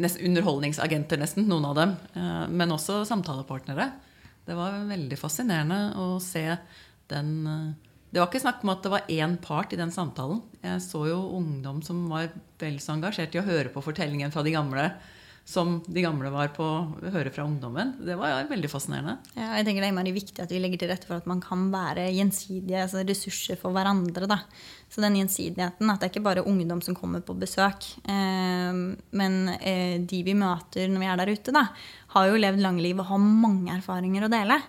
Underholdningsagenter, 0.01 1.21
nesten, 1.21 1.45
noen 1.51 1.67
av 1.67 1.75
dem. 1.77 1.93
men 2.55 2.73
også 2.73 3.03
samtalepartnere. 3.05 3.91
Det 4.51 4.57
var 4.59 4.81
veldig 4.89 5.15
fascinerende 5.15 5.79
å 6.01 6.17
se 6.23 6.43
den 7.11 7.31
Det 8.11 8.19
var 8.19 8.27
ikke 8.27 8.43
snakk 8.43 8.65
om 8.65 8.73
at 8.73 8.83
det 8.83 8.91
var 8.91 9.13
én 9.15 9.37
part 9.39 9.71
i 9.71 9.79
den 9.79 9.93
samtalen. 9.95 10.41
Jeg 10.65 10.83
så 10.83 11.05
jo 11.07 11.21
ungdom 11.39 11.79
som 11.87 12.09
var 12.11 12.33
vel 12.59 12.81
så 12.83 12.97
engasjert 12.97 13.37
i 13.37 13.39
å 13.39 13.47
høre 13.47 13.71
på 13.71 13.85
fortellingen 13.87 14.35
fra 14.35 14.43
de 14.43 14.57
gamle 14.57 14.89
som 15.51 15.81
de 15.83 16.03
gamle 16.05 16.31
var 16.31 16.53
på 16.55 16.63
å 16.63 17.11
høre 17.11 17.33
fra 17.35 17.43
ungdommen. 17.43 17.97
Det 18.07 18.15
var 18.19 18.47
veldig 18.51 18.71
fascinerende. 18.71 19.17
Ja, 19.35 19.49
jeg 19.59 19.67
tenker 19.67 19.83
Det 19.83 19.91
er 19.91 20.15
viktig 20.15 20.45
at 20.45 20.53
vi 20.55 20.61
legger 20.63 20.83
til 20.83 20.93
rette 20.93 21.09
for 21.09 21.19
at 21.19 21.27
man 21.31 21.43
kan 21.43 21.67
være 21.73 22.07
gjensidige 22.15 22.85
altså 22.85 23.03
ressurser 23.07 23.59
for 23.59 23.75
hverandre. 23.75 24.29
Da. 24.31 24.45
Så 24.91 25.03
den 25.03 25.19
gjensidigheten, 25.19 25.91
at 25.91 25.99
det 25.99 26.09
er 26.09 26.15
ikke 26.15 26.25
bare 26.29 26.47
ungdom 26.47 26.83
som 26.87 26.95
kommer 26.99 27.25
på 27.25 27.35
besøk, 27.39 27.89
eh, 28.07 28.81
men 29.11 29.37
eh, 29.59 29.99
de 29.99 30.23
vi 30.27 30.39
møter 30.39 30.91
når 30.91 31.03
vi 31.03 31.11
er 31.11 31.21
der 31.21 31.35
ute, 31.35 31.55
da, 31.55 31.67
har 32.15 32.31
jo 32.31 32.41
levd 32.41 32.63
lange 32.63 32.87
liv 32.87 32.99
og 32.99 33.11
har 33.11 33.23
mange 33.23 33.75
erfaringer 33.75 34.27
å 34.27 34.33
dele. 34.33 34.63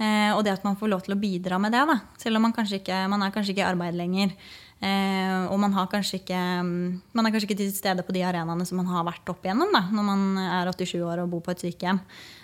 Eh, 0.00 0.30
og 0.32 0.44
det 0.46 0.54
at 0.54 0.64
man 0.64 0.78
får 0.80 0.94
lov 0.94 1.04
til 1.04 1.14
å 1.16 1.20
bidra 1.20 1.58
med 1.60 1.74
det, 1.74 1.82
da, 1.90 1.98
selv 2.22 2.38
om 2.38 2.46
man, 2.48 2.54
kanskje 2.56 2.80
ikke, 2.80 3.04
man 3.12 3.26
er 3.26 3.34
kanskje 3.34 3.54
ikke 3.54 3.66
i 3.66 3.70
arbeid 3.70 3.98
lenger, 3.98 4.32
Eh, 4.80 5.42
og 5.52 5.58
man, 5.60 5.74
ikke, 5.76 6.40
man, 6.64 7.26
er 7.26 7.32
kanskje 7.34 7.50
ikke 7.50 7.58
til 7.58 7.72
stede 7.76 8.04
på 8.06 8.14
de 8.16 8.22
arenaene 8.24 8.64
som 8.64 8.78
man 8.80 8.88
har 8.88 9.04
vært 9.04 9.28
opp 9.28 9.44
igjennom 9.44 9.74
da, 9.76 9.82
når 9.92 10.06
man 10.06 10.22
er 10.40 10.70
87 10.72 11.02
år 11.04 11.20
og 11.20 11.32
bor 11.34 11.42
på 11.44 11.52
et 11.52 11.64
sykehjem. 11.66 12.00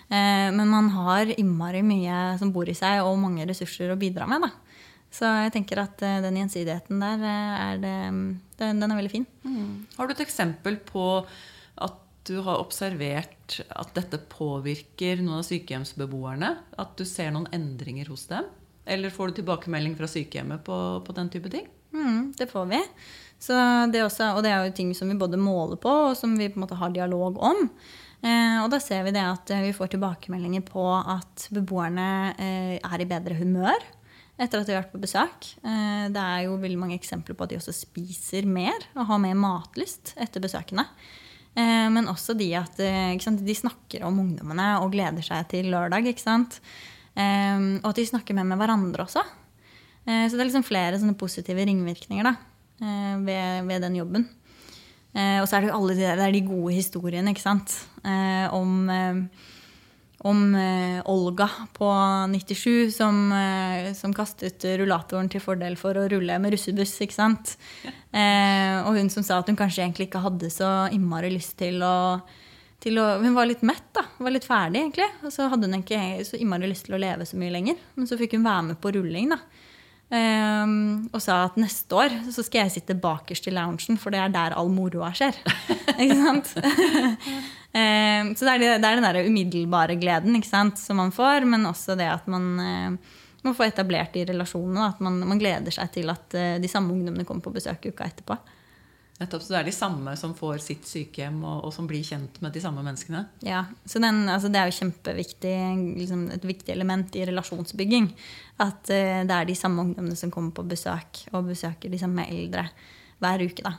Eh, 0.07 0.49
men 0.53 0.69
man 0.69 0.91
har 0.93 1.33
innmari 1.33 1.81
mye 1.81 2.37
som 2.37 2.53
bor 2.53 2.69
i 2.69 2.77
seg, 2.77 3.01
og 3.01 3.17
mange 3.21 3.47
ressurser 3.49 3.89
å 3.89 3.97
bidra 3.97 4.29
med. 4.29 4.45
Da. 4.45 4.51
Så 5.17 5.29
jeg 5.47 5.53
tenker 5.55 5.81
at 5.81 6.03
eh, 6.05 6.19
den 6.21 6.37
gjensidigheten 6.43 7.01
der 7.01 7.23
er 7.27 7.81
det, 7.81 7.95
den, 8.61 8.83
den, 8.83 8.91
er 8.91 8.99
veldig 8.99 9.13
fin. 9.15 9.25
Mm. 9.47 9.87
Har 9.97 10.05
du 10.05 10.13
et 10.13 10.25
eksempel 10.27 10.77
på 10.85 11.07
at 11.87 12.03
du 12.27 12.35
har 12.43 12.61
observert 12.61 13.61
at 13.71 13.95
dette 13.95 14.19
påvirker 14.29 15.23
noen 15.23 15.39
av 15.39 15.47
sykehjemsbeboerne? 15.47 16.53
At 16.77 16.93
du 16.99 17.05
ser 17.07 17.33
noen 17.33 17.49
endringer 17.55 18.11
hos 18.13 18.27
dem? 18.29 18.45
Eller 18.87 19.11
får 19.11 19.31
du 19.31 19.41
tilbakemelding 19.41 19.97
fra 19.97 20.09
sykehjemmet 20.11 20.61
på, 20.67 20.77
på 21.01 21.17
den 21.17 21.33
type 21.33 21.49
ting? 21.51 21.65
Mm, 21.93 22.33
det 22.37 22.49
får 22.51 22.65
vi. 22.73 22.81
Det 23.93 24.01
også, 24.01 24.31
og 24.33 24.41
det 24.43 24.51
er 24.51 24.65
jo 24.65 24.73
ting 24.75 24.95
som 24.97 25.09
vi 25.11 25.17
både 25.19 25.37
måler 25.37 25.77
på, 25.79 25.91
og 26.09 26.17
som 26.17 26.33
vi 26.39 26.49
på 26.49 26.57
en 26.57 26.65
måte 26.65 26.79
har 26.79 26.93
dialog 26.93 27.37
om. 27.37 27.67
Eh, 28.25 28.57
og 28.63 28.71
da 28.73 28.79
ser 28.81 29.03
vi 29.05 29.13
det 29.13 29.21
at 29.21 29.51
eh, 29.53 29.67
vi 29.67 29.75
får 29.77 29.91
tilbakemeldinger 29.93 30.63
på 30.65 30.83
at 30.97 31.45
beboerne 31.53 32.33
eh, 32.33 32.73
er 32.81 33.03
i 33.03 33.05
bedre 33.09 33.37
humør 33.37 33.77
etter 34.37 34.61
at 34.61 34.69
de 34.69 34.73
har 34.73 34.83
vært 34.83 34.93
på 34.93 35.01
besøk. 35.01 35.47
Eh, 35.65 36.07
det 36.13 36.23
er 36.23 36.43
jo 36.47 36.57
veldig 36.61 36.79
mange 36.81 36.97
eksempler 36.97 37.37
på 37.37 37.45
at 37.45 37.53
de 37.53 37.59
også 37.59 37.75
spiser 37.75 38.49
mer 38.49 38.85
og 38.95 39.07
har 39.09 39.21
mer 39.21 39.37
matlyst 39.37 40.15
etter 40.17 40.41
besøkene. 40.43 40.85
Eh, 41.57 41.87
men 41.93 42.09
også 42.09 42.33
de 42.37 42.51
at 42.57 42.81
eh, 42.81 43.17
sant, 43.21 43.41
de 43.45 43.57
snakker 43.57 44.05
om 44.05 44.21
ungdommene 44.25 44.69
og 44.81 44.93
gleder 44.93 45.25
seg 45.25 45.49
til 45.53 45.69
lørdag. 45.73 46.09
og 46.13 47.89
at 47.89 47.97
de 47.97 48.05
snakker 48.05 48.37
mer 48.37 48.45
med 48.45 48.61
hverandre 48.61 49.05
også. 49.05 49.25
Så 50.07 50.37
det 50.37 50.39
er 50.39 50.47
liksom 50.47 50.63
flere 50.63 50.95
sånne 50.95 51.17
positive 51.19 51.65
ringvirkninger 51.67 52.23
da, 52.23 52.31
ved, 53.27 53.65
ved 53.67 53.81
den 53.83 53.97
jobben. 53.99 54.23
Eh, 55.17 55.41
og 55.41 55.47
så 55.49 55.57
er 55.57 55.65
det 55.65 55.71
jo 55.71 55.77
alle 55.79 55.95
de, 55.95 56.03
der, 56.03 56.19
det 56.19 56.33
de 56.35 56.47
gode 56.47 56.73
historiene 56.75 57.33
ikke 57.33 57.45
sant? 57.45 57.73
Eh, 58.05 58.45
om, 58.53 58.89
eh, 58.91 59.45
om 60.29 60.41
eh, 60.57 60.99
Olga 61.09 61.47
på 61.77 61.87
97 62.33 62.91
som, 62.93 63.23
eh, 63.33 63.93
som, 63.97 64.13
kastet 64.13 64.65
rullatoren 64.81 65.31
til 65.31 65.41
fordel 65.41 65.77
for 65.79 65.97
å 65.97 66.07
rulle 66.11 66.37
med 66.41 66.53
russebuss. 66.53 66.99
ikke 67.05 67.17
sant? 67.17 67.55
Eh, 67.87 68.77
og 68.83 68.99
hun 68.99 69.09
som 69.13 69.25
sa 69.25 69.39
at 69.41 69.49
hun 69.49 69.57
kanskje 69.59 69.85
egentlig 69.85 70.11
ikke 70.11 70.25
hadde 70.25 70.51
så 70.53 70.71
innmari 70.93 71.31
lyst 71.33 71.57
til 71.59 71.81
å, 71.85 72.19
til 72.83 72.99
å 73.01 73.07
Hun 73.23 73.33
var 73.33 73.49
litt 73.49 73.65
mett, 73.65 73.89
da. 73.97 74.05
Var 74.21 74.35
litt 74.35 74.45
ferdig, 74.45 74.83
egentlig. 74.83 75.09
Og 75.25 75.33
så 75.33 75.49
hadde 75.49 75.65
hun 75.65 75.81
ikke 75.81 76.27
så 76.27 76.37
innmari 76.37 76.69
lyst 76.69 76.85
til 76.85 76.97
å 76.97 77.01
leve 77.01 77.25
så 77.25 77.39
mye 77.41 77.55
lenger. 77.55 77.81
Men 77.97 78.09
så 78.09 78.19
fikk 78.19 78.37
hun 78.37 78.45
være 78.45 78.69
med 78.69 78.81
på 78.83 78.93
rulling, 78.93 79.33
da. 79.33 79.41
Um, 80.07 81.09
og 81.11 81.19
sa 81.19 81.41
at 81.49 81.57
neste 81.59 81.91
år 81.91 82.13
så 82.31 82.39
skal 82.45 82.61
jeg 82.63 82.77
sitte 82.77 82.95
bakerst 82.95 83.49
i 83.49 83.51
loungen, 83.51 83.97
for 83.99 84.15
det 84.15 84.21
er 84.23 84.31
der 84.31 84.55
all 84.55 84.69
moroa 84.71 85.09
skjer. 85.11 85.35
ikke 86.01 86.15
sant? 86.15 86.53
um, 86.55 88.31
så 88.37 88.47
det 88.47 88.53
er, 88.53 88.61
det, 88.61 88.69
det 88.79 88.87
er 88.87 89.01
den 89.01 89.07
der 89.07 89.27
umiddelbare 89.27 89.97
gleden 89.99 90.39
sant, 90.47 90.79
som 90.79 91.01
man 91.01 91.11
får, 91.11 91.43
men 91.51 91.67
også 91.67 91.97
det 91.99 92.07
at 92.07 92.29
man, 92.31 92.47
uh, 92.55 93.17
man 93.43 93.57
får 93.57 93.73
etablert 93.73 94.15
de 94.15 94.23
relasjonene. 94.31 94.93
At 94.93 95.03
man, 95.03 95.19
man, 95.27 95.43
gleder 95.43 95.75
seg 95.75 95.91
til 95.99 96.13
at 96.13 96.39
uh, 96.39 96.55
de 96.63 96.71
samme 96.71 96.95
ungdommene 96.95 97.27
kommer 97.27 97.43
på 97.43 97.57
besøk 97.59 97.89
uka 97.91 98.07
etterpå. 98.07 98.39
Nettopp, 99.17 99.41
Så 99.41 99.53
det 99.53 99.59
er 99.59 99.65
de 99.65 99.73
samme 99.73 100.11
som 100.19 100.35
får 100.37 100.59
sitt 100.61 100.85
sykehjem, 100.85 101.39
og, 101.41 101.63
og 101.65 101.71
som 101.73 101.87
blir 101.89 102.05
kjent 102.05 102.37
med 102.43 102.53
de 102.53 102.61
samme 102.61 102.83
menneskene? 102.85 103.23
Ja, 103.45 103.63
så 103.81 104.01
den, 104.03 104.27
altså 104.29 104.51
det 104.53 104.61
er 104.61 104.69
jo 104.69 104.77
kjempeviktig, 104.77 105.55
liksom 105.97 106.27
et 106.35 106.45
viktig 106.45 106.75
element 106.75 107.17
i 107.17 107.25
relasjonsbygging. 107.25 108.11
At 108.61 108.93
uh, 108.93 109.23
det 109.25 109.39
er 109.39 109.49
de 109.49 109.57
samme 109.57 109.87
ungdommene 109.87 110.19
som 110.19 110.33
kommer 110.33 110.53
på 110.53 110.67
besøk, 110.69 111.23
og 111.33 111.49
besøker 111.49 111.89
de 111.89 112.01
samme 112.01 112.27
eldre 112.29 112.67
hver 113.17 113.41
uke. 113.47 113.65
da. 113.65 113.73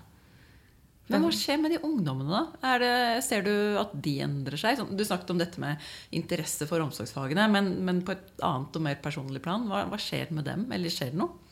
Men 1.09 1.23
hva 1.25 1.31
skjer 1.33 1.61
med 1.63 1.73
de 1.73 1.79
ungdommene, 1.87 2.41
da? 2.61 2.73
Det, 2.83 2.91
ser 3.25 3.45
du 3.47 3.53
at 3.81 3.95
de 3.95 4.19
endrer 4.27 4.61
seg? 4.61 4.83
Du 4.93 5.05
snakket 5.07 5.31
om 5.33 5.39
dette 5.41 5.63
med 5.63 5.81
interesse 6.19 6.67
for 6.69 6.83
omsorgsfagene, 6.85 7.47
men, 7.53 7.71
men 7.87 8.03
på 8.05 8.13
et 8.17 8.43
annet 8.45 8.77
og 8.77 8.85
mer 8.85 8.99
personlig 9.05 9.41
plan. 9.45 9.65
Hva, 9.71 9.87
hva 9.89 10.01
skjer 10.03 10.35
med 10.37 10.51
dem? 10.51 10.67
Eller 10.75 10.93
skjer 10.93 11.15
det 11.15 11.23
noe? 11.23 11.47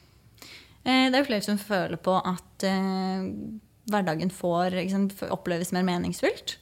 Eh, 0.86 1.06
det 1.08 1.16
er 1.16 1.22
jo 1.22 1.28
flere 1.30 1.46
som 1.46 1.58
føler 1.58 1.98
på 1.98 2.18
at 2.20 2.66
uh, 2.68 3.30
hverdagen 3.90 4.32
får, 4.34 4.76
sant, 4.92 5.16
oppleves 5.30 5.72
mer 5.74 5.86
meningsfylt. 5.86 6.56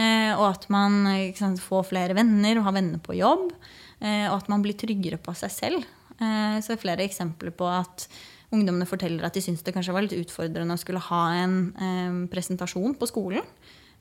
Eh, 0.00 0.32
og 0.32 0.46
at 0.48 0.68
man 0.72 1.04
sant, 1.36 1.60
får 1.60 1.90
flere 1.90 2.16
venner 2.16 2.58
og 2.58 2.68
har 2.68 2.76
venner 2.78 3.02
på 3.02 3.16
jobb. 3.18 3.50
Eh, 4.02 4.26
og 4.30 4.40
at 4.40 4.48
man 4.52 4.64
blir 4.64 4.78
tryggere 4.78 5.20
på 5.22 5.34
seg 5.38 5.52
selv. 5.54 5.90
Eh, 6.18 6.56
så 6.60 6.72
det 6.72 6.78
er 6.78 6.84
flere 6.86 7.06
eksempler 7.06 7.54
på 7.54 7.68
at 7.70 8.08
ungdommene 8.52 8.88
forteller 8.88 9.24
at 9.24 9.36
de 9.36 9.42
syns 9.44 9.62
det 9.64 9.72
kanskje 9.74 9.94
var 9.96 10.04
litt 10.04 10.16
utfordrende 10.16 10.76
å 10.76 10.80
skulle 10.80 11.02
ha 11.06 11.22
en 11.40 11.56
eh, 11.72 12.18
presentasjon 12.32 12.96
på 12.98 13.08
skolen. 13.08 13.46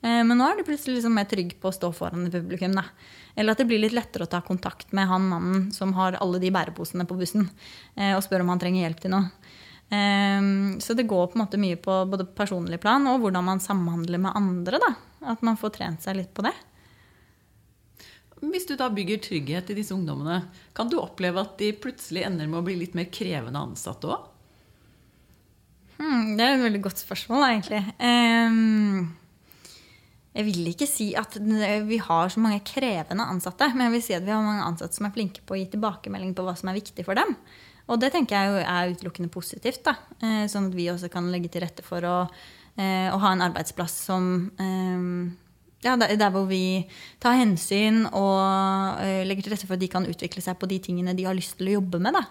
Eh, 0.01 0.21
men 0.25 0.33
nå 0.37 0.47
er 0.47 0.59
de 0.59 0.65
plutselig 0.67 0.97
liksom 0.97 1.15
mer 1.15 1.29
trygge 1.29 1.59
på 1.61 1.69
å 1.69 1.75
stå 1.75 1.91
foran 1.95 2.25
et 2.27 2.35
publikum. 2.35 2.75
Da. 2.77 2.87
Eller 3.35 3.53
at 3.53 3.61
det 3.61 3.67
blir 3.69 3.81
litt 3.83 3.95
lettere 3.95 4.27
å 4.27 4.31
ta 4.31 4.41
kontakt 4.45 4.91
med 4.97 5.09
han 5.11 5.29
mannen 5.29 5.69
som 5.75 5.93
har 5.97 6.19
alle 6.19 6.41
de 6.41 6.51
bæreposene 6.53 7.07
på 7.07 7.17
bussen, 7.19 7.49
eh, 7.95 8.15
og 8.15 8.23
spørre 8.25 8.45
om 8.45 8.53
han 8.53 8.61
trenger 8.61 8.87
hjelp 8.87 9.05
til 9.05 9.15
noe. 9.15 9.29
Um, 9.91 10.79
så 10.79 10.95
det 10.95 11.03
går 11.03 11.25
på 11.27 11.35
en 11.35 11.43
måte 11.43 11.59
mye 11.59 11.75
på 11.75 11.95
både 12.07 12.23
personlig 12.31 12.79
plan 12.79 13.03
og 13.11 13.25
hvordan 13.25 13.43
man 13.43 13.59
samhandler 13.59 14.21
med 14.23 14.37
andre. 14.39 14.79
Da. 14.79 14.91
At 15.33 15.43
man 15.43 15.59
får 15.59 15.75
trent 15.75 16.05
seg 16.05 16.15
litt 16.21 16.31
på 16.37 16.45
det. 16.47 16.53
Hvis 18.41 18.65
du 18.65 18.73
da 18.79 18.87
bygger 18.89 19.19
trygghet 19.21 19.69
i 19.69 19.77
disse 19.77 19.93
ungdommene, 19.93 20.39
kan 20.73 20.89
du 20.89 20.97
oppleve 20.97 21.43
at 21.43 21.59
de 21.59 21.73
plutselig 21.77 22.23
ender 22.25 22.47
med 22.49 22.61
å 22.61 22.65
bli 22.65 22.79
litt 22.79 22.95
mer 22.97 23.11
krevende 23.13 23.61
ansatte 23.61 24.09
òg? 24.09 24.29
Hmm, 25.99 26.31
det 26.39 26.45
er 26.45 26.55
et 26.55 26.63
veldig 26.63 26.81
godt 26.87 27.03
spørsmål, 27.03 27.43
egentlig. 27.51 27.83
Um, 28.01 29.11
jeg 30.33 30.47
vil 30.47 30.71
ikke 30.71 30.87
si 30.89 31.11
at 31.19 31.35
vi 31.37 31.99
har 32.01 32.31
så 32.33 32.41
mange 32.41 32.63
krevende 32.65 33.27
ansatte, 33.29 33.67
men 33.75 33.89
jeg 33.89 33.93
vil 33.97 34.05
si 34.07 34.15
at 34.17 34.25
vi 34.25 34.33
har 34.33 34.41
mange 34.41 34.65
ansatte 34.65 34.97
som 34.97 35.05
er 35.05 35.13
flinke 35.13 35.43
på 35.45 35.53
å 35.53 35.59
gi 35.59 35.67
tilbakemelding 35.75 36.33
på 36.33 36.47
hva 36.47 36.55
som 36.57 36.71
er 36.71 36.79
viktig 36.79 37.05
for 37.05 37.19
dem. 37.19 37.35
Og 37.89 37.99
det 38.01 38.11
tenker 38.13 38.37
jeg 38.37 38.63
er 38.63 38.93
utelukkende 38.93 39.31
positivt. 39.33 39.83
Da. 39.87 39.95
Eh, 40.21 40.45
sånn 40.51 40.69
at 40.69 40.77
vi 40.77 40.89
også 40.91 41.09
kan 41.11 41.29
legge 41.33 41.51
til 41.51 41.63
rette 41.65 41.85
for 41.85 42.05
å, 42.07 42.17
eh, 42.77 43.07
å 43.11 43.17
ha 43.21 43.31
en 43.33 43.45
arbeidsplass 43.49 43.95
som 44.07 44.51
eh, 44.59 45.37
ja, 45.81 45.95
Der 45.97 46.29
hvor 46.29 46.45
vi 46.45 46.85
tar 47.19 47.39
hensyn 47.39 48.03
og 48.13 49.01
legger 49.25 49.47
til 49.47 49.55
rette 49.55 49.65
for 49.65 49.73
at 49.73 49.81
de 49.81 49.89
kan 49.89 50.05
utvikle 50.05 50.43
seg 50.45 50.59
på 50.61 50.69
de 50.69 50.77
tingene 50.77 51.15
de 51.17 51.25
har 51.25 51.33
lyst 51.33 51.57
til 51.57 51.71
å 51.71 51.79
jobbe 51.79 51.97
med. 51.97 52.13
Da. 52.13 52.21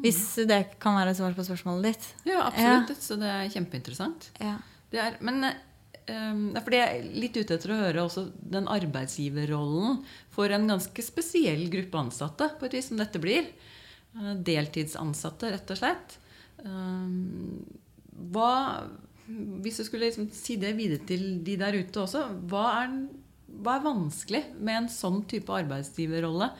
Hvis 0.00 0.22
det 0.48 0.60
kan 0.80 0.96
være 0.96 1.14
svar 1.18 1.36
på 1.36 1.44
spørsmålet 1.44 1.90
ditt. 1.90 2.08
Ja, 2.28 2.46
absolutt. 2.46 2.94
Ja. 2.94 3.04
Så 3.04 3.16
det 3.20 3.28
er 3.28 3.52
kjempeinteressant. 3.52 4.30
Ja. 4.40 4.56
Det 4.88 5.00
er, 5.04 5.16
men 5.24 5.44
um, 5.44 6.56
for 6.56 6.76
jeg 6.76 6.84
er 6.84 7.08
litt 7.24 7.36
ute 7.36 7.56
etter 7.56 7.72
å 7.72 7.80
høre 7.82 8.04
også 8.04 8.28
den 8.40 8.68
arbeidsgiverrollen 8.72 10.02
for 10.34 10.52
en 10.54 10.68
ganske 10.70 11.04
spesiell 11.04 11.66
gruppe 11.72 12.00
ansatte, 12.00 12.50
på 12.58 12.68
et 12.68 12.78
vis 12.78 12.88
som 12.88 13.00
dette 13.00 13.20
blir. 13.22 13.48
Eh, 14.18 14.34
deltidsansatte, 14.46 15.52
rett 15.54 15.70
og 15.70 15.78
slett. 15.78 16.16
Eh, 16.64 17.10
hva, 18.34 18.52
hvis 19.62 19.78
du 19.78 19.84
skulle 19.86 20.08
liksom 20.08 20.30
si 20.34 20.58
det 20.58 20.74
videre 20.78 21.04
til 21.06 21.38
de 21.46 21.54
der 21.60 21.78
ute 21.78 22.02
også, 22.02 22.24
hva 22.50 22.64
er, 22.80 22.96
hva 23.62 23.76
er 23.76 23.86
vanskelig 23.86 24.42
med 24.58 24.82
en 24.82 24.90
sånn 24.92 25.22
type 25.30 25.54
arbeidsgiverrolle? 25.54 26.50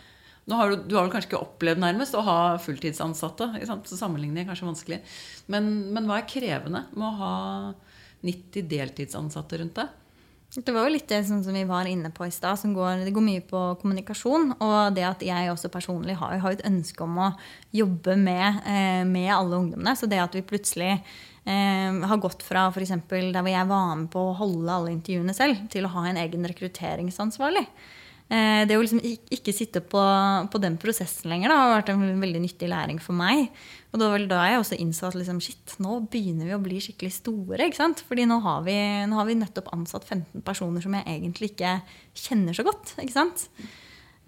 Nå 0.49 0.57
har 0.57 0.71
du, 0.71 0.85
du 0.89 0.97
har 0.97 1.11
kanskje 1.13 1.33
ikke 1.33 1.45
opplevd 1.45 1.83
nærmest 1.83 2.15
å 2.17 2.25
ha 2.25 2.39
fulltidsansatte, 2.63 3.51
så 3.67 3.99
sammenligning 3.99 4.45
er 4.45 4.49
kanskje 4.49 4.71
vanskelig. 4.71 5.01
Men, 5.53 5.69
men 5.93 6.09
hva 6.09 6.23
er 6.23 6.31
krevende 6.31 6.87
med 6.95 7.05
å 7.05 7.17
ha 7.19 7.35
90 8.25 8.71
deltidsansatte 8.71 9.61
rundt 9.61 9.77
deg? 9.77 9.98
Det 10.49 10.73
var 10.73 10.87
jo 10.87 10.95
litt 10.95 11.11
det 11.11 11.21
som 11.29 11.43
vi 11.45 11.63
var 11.69 11.85
inne 11.85 12.09
på 12.15 12.25
i 12.25 12.33
stad. 12.33 12.57
Det 12.65 13.13
går 13.13 13.25
mye 13.25 13.43
på 13.45 13.61
kommunikasjon. 13.83 14.55
Og 14.65 14.95
det 14.97 15.05
at 15.05 15.25
jeg 15.25 15.51
også 15.53 15.69
personlig 15.69 16.17
har, 16.17 16.39
har 16.41 16.57
et 16.57 16.65
ønske 16.65 17.05
om 17.05 17.19
å 17.21 17.29
jobbe 17.77 18.17
med, 18.17 18.63
eh, 18.65 19.05
med, 19.05 19.29
alle 19.35 19.61
ungdommene. 19.61 19.93
Så 19.97 20.09
det 20.09 20.23
at 20.23 20.33
vi 20.33 20.47
plutselig 20.49 20.95
eh, 20.95 22.01
har 22.01 22.23
gått 22.25 22.43
fra 22.47 22.71
f.eks. 22.73 22.97
der 23.11 23.43
hvor 23.43 23.53
jeg 23.53 23.69
var 23.69 23.95
med 24.01 24.09
på 24.15 24.25
å 24.25 24.37
holde 24.41 24.73
alle 24.73 24.97
intervjuene 24.97 25.37
selv, 25.37 25.69
til 25.69 25.85
å 25.85 25.93
ha 25.99 26.07
en 26.09 26.21
egen 26.25 26.49
rekrutteringsansvarlig. 26.49 27.67
Eh, 28.29 28.63
det 28.69 28.77
å 28.77 28.83
liksom 28.83 29.01
ikke 29.01 29.55
sitte 29.57 29.81
på, 29.81 30.01
på 30.53 30.61
den 30.61 30.77
prosessen 30.81 31.31
lenger 31.33 31.49
da, 31.49 31.59
har 31.63 31.75
vært 31.79 31.93
en 31.95 32.21
veldig 32.21 32.43
nyttig 32.45 32.69
læring 32.69 33.01
for 33.01 33.17
meg. 33.17 33.49
Og 33.89 33.97
det 33.97 34.05
var 34.05 34.17
vel 34.19 34.29
da 34.29 34.43
jeg 34.51 34.61
også 34.61 34.79
innså 34.85 35.09
at 35.09 35.17
liksom, 35.17 35.41
shit, 35.41 35.77
nå 35.81 36.03
begynner 36.13 36.51
vi 36.51 36.57
å 36.57 36.61
bli 36.61 36.81
skikkelig 36.85 37.15
store. 37.17 37.63
ikke 37.65 37.81
sant? 37.81 38.05
Fordi 38.09 38.29
nå 38.29 38.41
har, 38.45 38.61
vi, 38.69 38.77
nå 39.09 39.17
har 39.17 39.29
vi 39.31 39.39
nettopp 39.41 39.73
ansatt 39.73 40.05
15 40.05 40.45
personer 40.45 40.85
som 40.85 40.97
jeg 40.99 41.09
egentlig 41.09 41.55
ikke 41.55 41.79
kjenner 42.27 42.57
så 42.57 42.67
godt. 42.69 42.93
ikke 43.01 43.17
sant? 43.17 43.49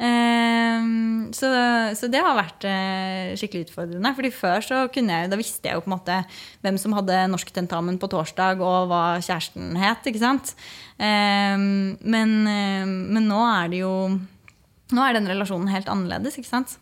Um, 0.00 1.28
så, 1.36 1.48
så, 1.92 2.08
det 2.08 2.22
har 2.24 2.38
vært 2.38 2.64
uh, 2.64 3.36
skikkelig 3.36 3.66
utfordrende. 3.66 4.12
fordi 4.16 4.30
før 4.32 4.64
så 4.64 4.78
kunne 4.92 5.18
jeg, 5.18 5.28
da 5.28 5.36
visste 5.36 5.68
jeg 5.68 5.76
jo 5.76 5.82
på 5.84 5.90
en 5.90 5.96
måte 5.98 6.16
hvem 6.64 6.78
som 6.80 6.94
hadde 6.96 7.18
norsktentamen 7.28 7.98
på 8.00 8.08
torsdag, 8.08 8.62
og 8.64 8.88
hva 8.88 9.04
kjæresten 9.20 9.76
het. 9.80 10.08
ikke 10.08 10.22
sant? 10.22 10.54
Um, 10.96 11.98
men, 12.00 12.36
uh, 12.48 12.88
men, 12.88 13.28
nå 13.28 13.44
er 13.44 13.72
det 13.72 13.84
jo 13.84 13.94
Nå 14.90 15.04
er 15.06 15.14
den 15.14 15.28
relasjonen 15.30 15.70
helt 15.70 15.86
annerledes. 15.86 16.34
ikke 16.40 16.50
sant? 16.50 16.72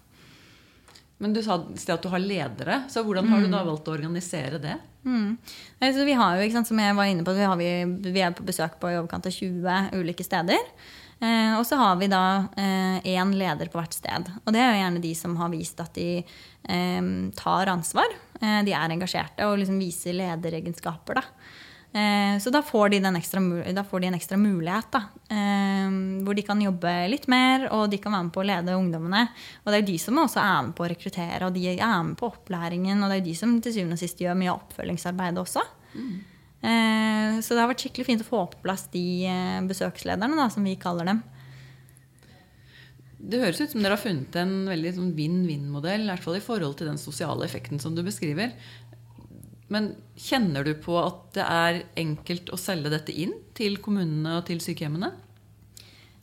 Men 1.18 1.34
du 1.34 1.40
sa 1.42 1.56
at 1.58 2.04
du 2.04 2.08
har 2.12 2.22
ledere, 2.22 2.82
så 2.90 3.02
hvordan 3.02 3.26
har 3.26 3.42
du 3.42 3.48
da 3.48 3.64
mm. 3.64 3.68
valgt 3.72 3.90
å 3.90 3.94
organisere 3.96 4.60
det? 4.62 4.76
Mm. 5.02 5.34
Altså, 5.80 6.04
vi 6.06 6.14
har 6.18 6.38
jo, 6.38 6.46
sant, 6.54 6.70
som 6.70 6.78
jeg 6.78 6.94
var 6.94 7.10
inne 7.10 7.26
på, 7.26 7.34
vi, 7.34 7.48
vi, 7.58 7.70
vi, 8.12 8.22
er 8.22 8.36
på 8.36 8.46
besøk 8.46 8.78
på 8.78 8.92
i 8.92 8.98
overkant 9.00 9.26
av 9.26 9.34
20 9.34 9.98
ulike 9.98 10.26
steder. 10.26 10.70
Eh, 11.18 11.56
og 11.58 11.64
så 11.66 11.78
har 11.80 11.96
vi 11.98 12.06
da 12.12 12.22
én 12.62 13.32
eh, 13.34 13.38
leder 13.40 13.70
på 13.72 13.80
hvert 13.80 13.96
sted. 13.96 14.30
Og 14.44 14.54
det 14.54 14.62
er 14.62 14.70
jo 14.70 14.82
gjerne 14.84 15.02
de 15.02 15.14
som 15.18 15.34
har 15.40 15.50
vist 15.50 15.82
at 15.82 15.98
de 15.98 16.10
eh, 16.22 17.08
tar 17.40 17.72
ansvar. 17.74 18.14
Eh, 18.38 18.60
de 18.68 18.76
er 18.78 18.94
engasjerte 18.94 19.48
og 19.50 19.58
liksom 19.58 19.80
viser 19.82 20.14
lederegenskaper. 20.20 21.18
da. 21.18 21.26
Eh, 21.92 22.38
så 22.38 22.50
da 22.52 22.60
får, 22.62 22.88
de 22.92 23.16
ekstra, 23.16 23.40
da 23.72 23.84
får, 23.84 24.00
de 24.00 24.06
en 24.10 24.16
ekstra 24.18 24.36
mulighet. 24.36 24.90
Da, 24.92 25.02
eh, 25.34 25.88
hvor 26.24 26.36
de 26.36 26.44
kan 26.44 26.60
jobbe 26.60 26.94
litt 27.08 27.28
mer, 27.32 27.68
og 27.72 27.88
de 27.90 28.00
kan 28.02 28.12
være 28.12 28.28
med 28.28 28.34
på 28.34 28.42
å 28.42 28.48
lede 28.48 28.76
ungdommene. 28.76 29.24
Og 29.64 29.70
det 29.70 29.78
er 29.78 29.84
jo 29.84 29.92
de 29.92 30.00
som 30.02 30.20
også 30.20 30.42
er 30.42 30.66
med 30.66 30.76
på 30.76 30.84
å 30.84 30.90
rekruttere, 30.92 31.46
og 31.46 31.56
de 31.56 31.64
er 31.72 32.02
med 32.04 32.18
på 32.20 32.28
opplæringen. 32.28 33.00
Og 33.02 33.08
det 33.08 33.16
er 33.16 33.22
jo 33.22 33.30
de 33.30 33.38
som 33.38 33.56
til 33.60 33.76
syvende 33.76 33.96
og 33.98 34.02
sist 34.02 34.20
gjør 34.20 34.36
mye 34.38 34.52
av 34.52 34.60
oppfølgingsarbeidet 34.66 35.44
også. 35.44 35.64
Mm. 35.94 36.18
Så 36.58 37.54
det 37.54 37.60
har 37.62 37.68
vært 37.70 37.84
skikkelig 37.84 38.04
fint 38.08 38.22
å 38.24 38.26
få 38.26 38.40
på 38.50 38.58
plass 38.64 38.88
de 38.90 39.30
besøkslederne, 39.68 40.34
da, 40.34 40.48
som 40.50 40.64
vi 40.66 40.72
kaller 40.80 41.06
dem. 41.06 41.20
Det 43.18 43.40
høres 43.42 43.60
ut 43.60 43.72
som 43.72 43.82
dere 43.82 43.96
har 43.96 44.02
funnet 44.02 44.36
en 44.38 44.52
veldig 44.70 44.92
sånn 44.94 45.14
vinn-vinn-modell, 45.16 46.04
i 46.06 46.10
hvert 46.10 46.22
fall 46.22 46.36
i 46.38 46.42
forhold 46.42 46.76
til 46.78 46.90
den 46.90 47.00
sosiale 47.02 47.46
effekten 47.46 47.80
som 47.82 47.96
du 47.96 48.04
beskriver. 48.06 48.52
Men 49.72 49.92
kjenner 50.16 50.64
du 50.64 50.72
på 50.80 50.96
at 51.00 51.24
det 51.36 51.44
er 51.44 51.80
enkelt 52.00 52.52
å 52.52 52.60
selge 52.60 52.92
dette 52.92 53.12
inn 53.12 53.34
til 53.56 53.76
kommunene 53.84 54.38
og 54.38 54.46
til 54.48 54.62
sykehjemmene? 54.64 55.12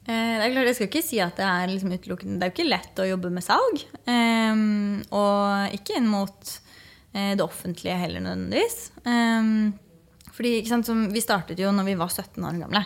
Eh, 0.05 0.35
det 0.37 0.43
er 0.47 0.53
klart, 0.53 0.69
Jeg 0.69 0.77
skal 0.77 0.89
ikke 0.91 1.05
si 1.05 1.21
at 1.21 1.39
det 1.39 1.45
er 1.45 1.71
liksom 1.71 1.93
utelukkende 1.93 2.37
Det 2.37 2.45
er 2.45 2.51
jo 2.51 2.55
ikke 2.55 2.73
lett 2.73 3.01
å 3.01 3.09
jobbe 3.09 3.31
med 3.33 3.45
salg. 3.45 3.85
Um, 4.05 5.01
og 5.17 5.77
ikke 5.77 5.97
inn 5.97 6.09
mot 6.09 6.51
uh, 7.15 7.33
det 7.33 7.45
offentlige 7.45 7.97
heller 8.01 8.25
nødvendigvis. 8.25 8.79
Um, 9.05 9.73
fordi 10.35 10.57
sant, 10.67 10.89
Vi 11.13 11.23
startet 11.23 11.61
jo 11.61 11.71
når 11.73 11.89
vi 11.89 11.99
var 12.01 12.11
17 12.11 12.43
år 12.43 12.59
gamle. 12.65 12.83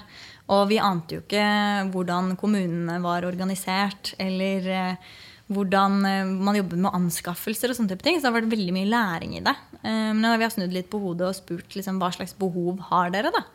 Og 0.54 0.68
vi 0.72 0.80
ante 0.82 1.18
jo 1.18 1.24
ikke 1.24 1.46
hvordan 1.94 2.34
kommunene 2.40 2.98
var 3.04 3.28
organisert, 3.28 4.16
eller 4.22 4.70
eh, 4.74 5.10
hvordan 5.50 5.98
eh, 6.06 6.30
man 6.30 6.58
jobber 6.60 6.82
med 6.86 6.96
anskaffelser 6.96 7.72
og 7.72 7.80
sånne 7.80 7.94
type 7.94 8.06
ting. 8.06 8.20
Så 8.20 8.28
det 8.28 8.32
har 8.32 8.38
vært 8.38 8.52
veldig 8.54 8.76
mye 8.76 8.90
læring 8.90 9.36
i 9.40 9.44
det. 9.46 9.56
Eh, 9.82 10.10
men 10.14 10.28
vi 10.30 10.46
har 10.46 10.54
snudd 10.54 10.76
litt 10.76 10.92
på 10.92 11.02
hodet 11.02 11.30
og 11.30 11.38
spurt 11.38 11.78
liksom, 11.78 12.02
hva 12.02 12.12
slags 12.16 12.36
behov 12.40 12.84
har 12.92 13.14
dere, 13.14 13.34
da, 13.34 13.46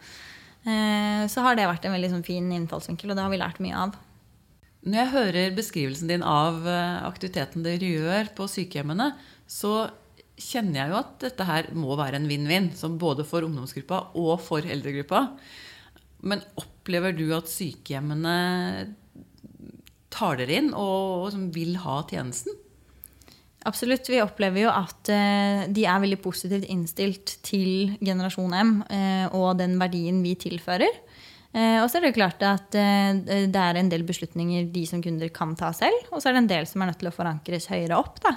eh, 0.66 1.22
så 1.30 1.44
har 1.46 1.58
det 1.58 1.68
vært 1.70 1.86
en 1.86 1.94
veldig 1.94 2.10
sånn, 2.16 2.26
fin 2.26 2.50
innfallsvinkel, 2.58 3.12
og 3.12 3.18
det 3.18 3.26
har 3.26 3.32
vi 3.32 3.42
lært 3.42 3.62
mye 3.64 3.84
av. 3.86 4.00
Når 4.84 4.98
jeg 5.00 5.12
hører 5.14 5.54
beskrivelsen 5.56 6.10
din 6.10 6.24
av 6.28 6.58
aktiviteten 6.68 7.62
dere 7.64 7.88
gjør 7.88 8.26
på 8.36 8.44
sykehjemmene, 8.52 9.14
så 9.48 9.86
kjenner 10.36 10.82
jeg 10.82 10.90
jo 10.90 10.98
at 10.98 11.14
dette 11.22 11.46
her 11.48 11.70
må 11.78 11.96
være 11.96 12.18
en 12.18 12.28
vinn-vinn, 12.28 12.68
både 13.00 13.24
for 13.24 13.46
ungdomsgruppa 13.46 14.00
og 14.20 14.34
for 14.44 14.66
eldregruppa. 14.66 15.22
Men 16.28 16.44
opplever 16.60 17.16
du 17.16 17.30
at 17.32 17.48
sykehjemmene 17.48 18.34
tar 20.14 20.38
dere 20.40 20.60
inn 20.60 20.70
og, 20.72 21.26
og 21.34 21.48
vil 21.54 21.74
ha 21.82 22.00
tjenesten? 22.08 22.54
Absolutt. 23.64 24.08
Vi 24.12 24.20
opplever 24.20 24.66
jo 24.66 24.72
at 24.72 25.08
uh, 25.08 25.64
de 25.72 25.86
er 25.88 26.02
veldig 26.02 26.20
positivt 26.24 26.68
innstilt 26.72 27.38
til 27.46 27.94
generasjon 28.04 28.52
M 28.60 28.74
uh, 28.84 29.26
og 29.32 29.54
den 29.60 29.78
verdien 29.80 30.20
vi 30.24 30.34
tilfører. 30.40 31.00
Uh, 31.54 31.80
og 31.80 31.88
så 31.88 31.98
er 31.98 32.08
det 32.08 32.16
klart 32.18 32.42
at 32.44 32.74
det 32.74 33.60
er 33.62 33.80
en 33.80 33.88
del 33.88 34.04
beslutninger 34.04 34.68
de 34.74 34.84
som 34.90 35.02
kunder 35.04 35.32
kan 35.32 35.54
ta 35.56 35.72
selv. 35.76 36.10
Og 36.12 36.20
så 36.20 36.28
er 36.28 36.36
det 36.36 36.44
en 36.44 36.52
del 36.52 36.68
som 36.68 36.84
er 36.84 36.92
nødt 36.92 37.00
til 37.00 37.08
å 37.08 37.14
forankres 37.14 37.70
høyere 37.72 37.96
opp. 37.96 38.20
Da. 38.24 38.36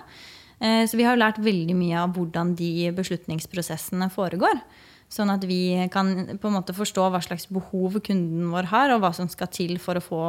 så 0.87 0.97
vi 0.97 1.05
har 1.05 1.19
lært 1.19 1.41
veldig 1.43 1.75
mye 1.77 1.97
av 2.05 2.13
hvordan 2.15 2.53
de 2.57 2.91
beslutningsprosessene 2.95 4.07
foregår. 4.13 4.61
Sånn 5.07 5.29
at 5.31 5.45
vi 5.47 5.87
kan 5.91 6.09
på 6.35 6.49
en 6.49 6.57
måte 6.57 6.75
forstå 6.75 7.05
hva 7.13 7.21
slags 7.23 7.47
behov 7.47 7.95
kunden 8.03 8.49
vår 8.51 8.67
har, 8.73 8.91
og 8.91 9.05
hva 9.05 9.13
som 9.15 9.29
skal 9.31 9.47
til 9.55 9.77
for 9.79 9.95
å 9.95 10.03
få, 10.03 10.23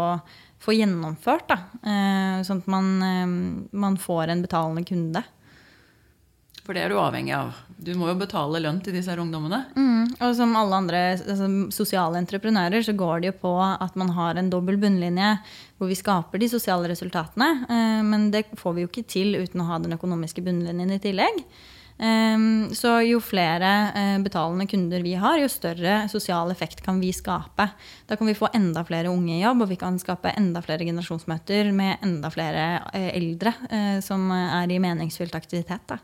få 0.62 0.76
gjennomført. 0.76 1.48
Da. 1.50 1.56
Eh, 1.82 2.36
sånn 2.46 2.62
at 2.62 2.68
man, 2.70 2.92
eh, 3.02 3.32
man, 3.74 3.98
får 3.98 4.30
en 4.30 4.44
betalende 4.44 4.86
kunde. 4.86 5.24
For 6.62 6.76
det 6.76 6.84
er 6.84 6.92
du 6.92 6.98
avhengig 7.00 7.32
av. 7.34 7.56
Du 7.80 7.90
må 7.98 8.10
jo 8.10 8.18
betale 8.20 8.60
lønn 8.60 8.78
til 8.84 8.94
disse 8.94 9.10
her 9.10 9.18
ungdommene. 9.22 9.64
Mm, 9.74 10.12
og 10.20 10.34
som 10.36 10.54
alle 10.60 10.78
andre 10.78 11.00
altså, 11.16 11.48
sosiale 11.74 12.20
entreprenører 12.20 12.84
så 12.84 12.94
går 12.94 13.22
det 13.24 13.30
jo 13.32 13.38
på 13.40 13.54
at 13.64 13.96
man 13.98 14.12
har 14.14 14.38
en 14.38 14.50
dobbel 14.52 14.78
bunnlinje 14.78 15.32
hvor 15.80 15.90
vi 15.90 15.96
skaper 15.98 16.38
de 16.38 16.50
sosiale 16.52 16.90
resultatene. 16.92 17.48
Eh, 17.66 18.04
men 18.06 18.30
det 18.30 18.44
får 18.60 18.76
vi 18.76 18.86
jo 18.86 18.92
ikke 18.92 19.08
til 19.10 19.40
uten 19.40 19.64
å 19.64 19.68
ha 19.72 19.80
den 19.82 19.98
økonomiske 19.98 20.44
bunnlinjen 20.46 20.94
i 20.94 21.00
tillegg. 21.02 21.42
Ehm, 21.98 22.70
så 22.78 23.00
jo 23.02 23.18
flere 23.18 23.70
eh, 23.98 24.16
betalende 24.22 24.68
kunder 24.70 25.02
vi 25.02 25.16
har, 25.18 25.40
jo 25.42 25.48
større 25.50 26.04
sosial 26.10 26.52
effekt 26.54 26.82
kan 26.84 27.00
vi 27.02 27.10
skape. 27.14 27.66
Da 28.06 28.16
kan 28.16 28.30
vi 28.30 28.36
få 28.38 28.50
enda 28.54 28.84
flere 28.86 29.10
unge 29.10 29.34
i 29.34 29.42
jobb, 29.42 29.64
og 29.66 29.72
vi 29.72 29.80
kan 29.80 29.98
skape 29.98 30.32
enda 30.38 30.62
flere 30.62 30.86
generasjonsmøter 30.86 31.72
med 31.74 32.04
enda 32.06 32.30
flere 32.30 32.66
eh, 32.94 33.10
eldre 33.18 33.54
eh, 33.66 33.98
som 34.04 34.30
er 34.30 34.70
i 34.70 34.78
meningsfylt 34.82 35.34
aktivitet. 35.34 35.90
Da. 35.90 35.98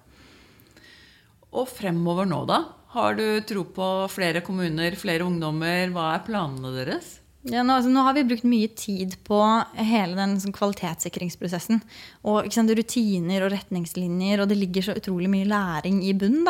Og 1.55 1.71
fremover 1.71 2.27
nå, 2.27 2.43
da? 2.51 2.65
Har 2.95 3.15
du 3.19 3.27
tro 3.47 3.65
på 3.75 3.91
flere 4.11 4.43
kommuner, 4.47 4.95
flere 4.99 5.27
ungdommer? 5.27 5.91
Hva 5.95 6.13
er 6.17 6.27
planene 6.27 6.75
deres? 6.75 7.19
Ja, 7.45 7.61
nå, 7.61 7.75
altså, 7.77 7.91
nå, 7.93 8.01
har 8.07 8.15
vi 8.17 8.25
brukt 8.25 8.47
mye 8.49 8.71
tid 8.73 9.19
på 9.27 9.39
hele 9.77 10.17
den 10.17 10.39
sånn, 10.41 10.55
kvalitetssikringsprosessen. 10.57 11.83
Og 12.25 12.49
sant, 12.55 12.73
rutiner 12.73 13.45
og 13.45 13.53
retningslinjer, 13.53 14.41
og 14.41 14.49
det 14.49 14.57
ligger 14.57 14.87
så 14.87 14.95
utrolig 14.97 15.29
mye 15.29 15.49
læring 15.51 15.99
i 16.09 16.15
bunnen. 16.17 16.49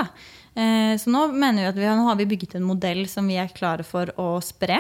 Eh, 0.55 0.95
så 1.01 1.11
nå 1.11 1.27
mener 1.33 1.65
vi 1.65 1.71
at 1.73 1.81
vi, 1.81 1.89
nå 1.91 2.07
har 2.07 2.19
vi 2.21 2.29
bygget 2.31 2.55
en 2.61 2.69
modell 2.69 3.09
som 3.11 3.27
vi 3.27 3.41
er 3.43 3.51
klare 3.57 3.83
for 3.87 4.13
å 4.23 4.37
spre. 4.45 4.79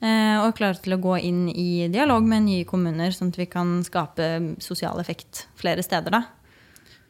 Eh, 0.00 0.36
og 0.38 0.52
er 0.52 0.54
klare 0.60 0.78
til 0.84 0.94
å 0.94 1.00
gå 1.02 1.16
inn 1.26 1.48
i 1.50 1.88
dialog 1.90 2.28
med 2.30 2.46
nye 2.46 2.68
kommuner, 2.68 3.10
sånn 3.10 3.32
at 3.34 3.40
vi 3.40 3.48
kan 3.50 3.80
skape 3.84 4.28
sosial 4.62 5.02
effekt 5.02 5.48
flere 5.58 5.82
steder. 5.82 6.14
Da. 6.14 6.22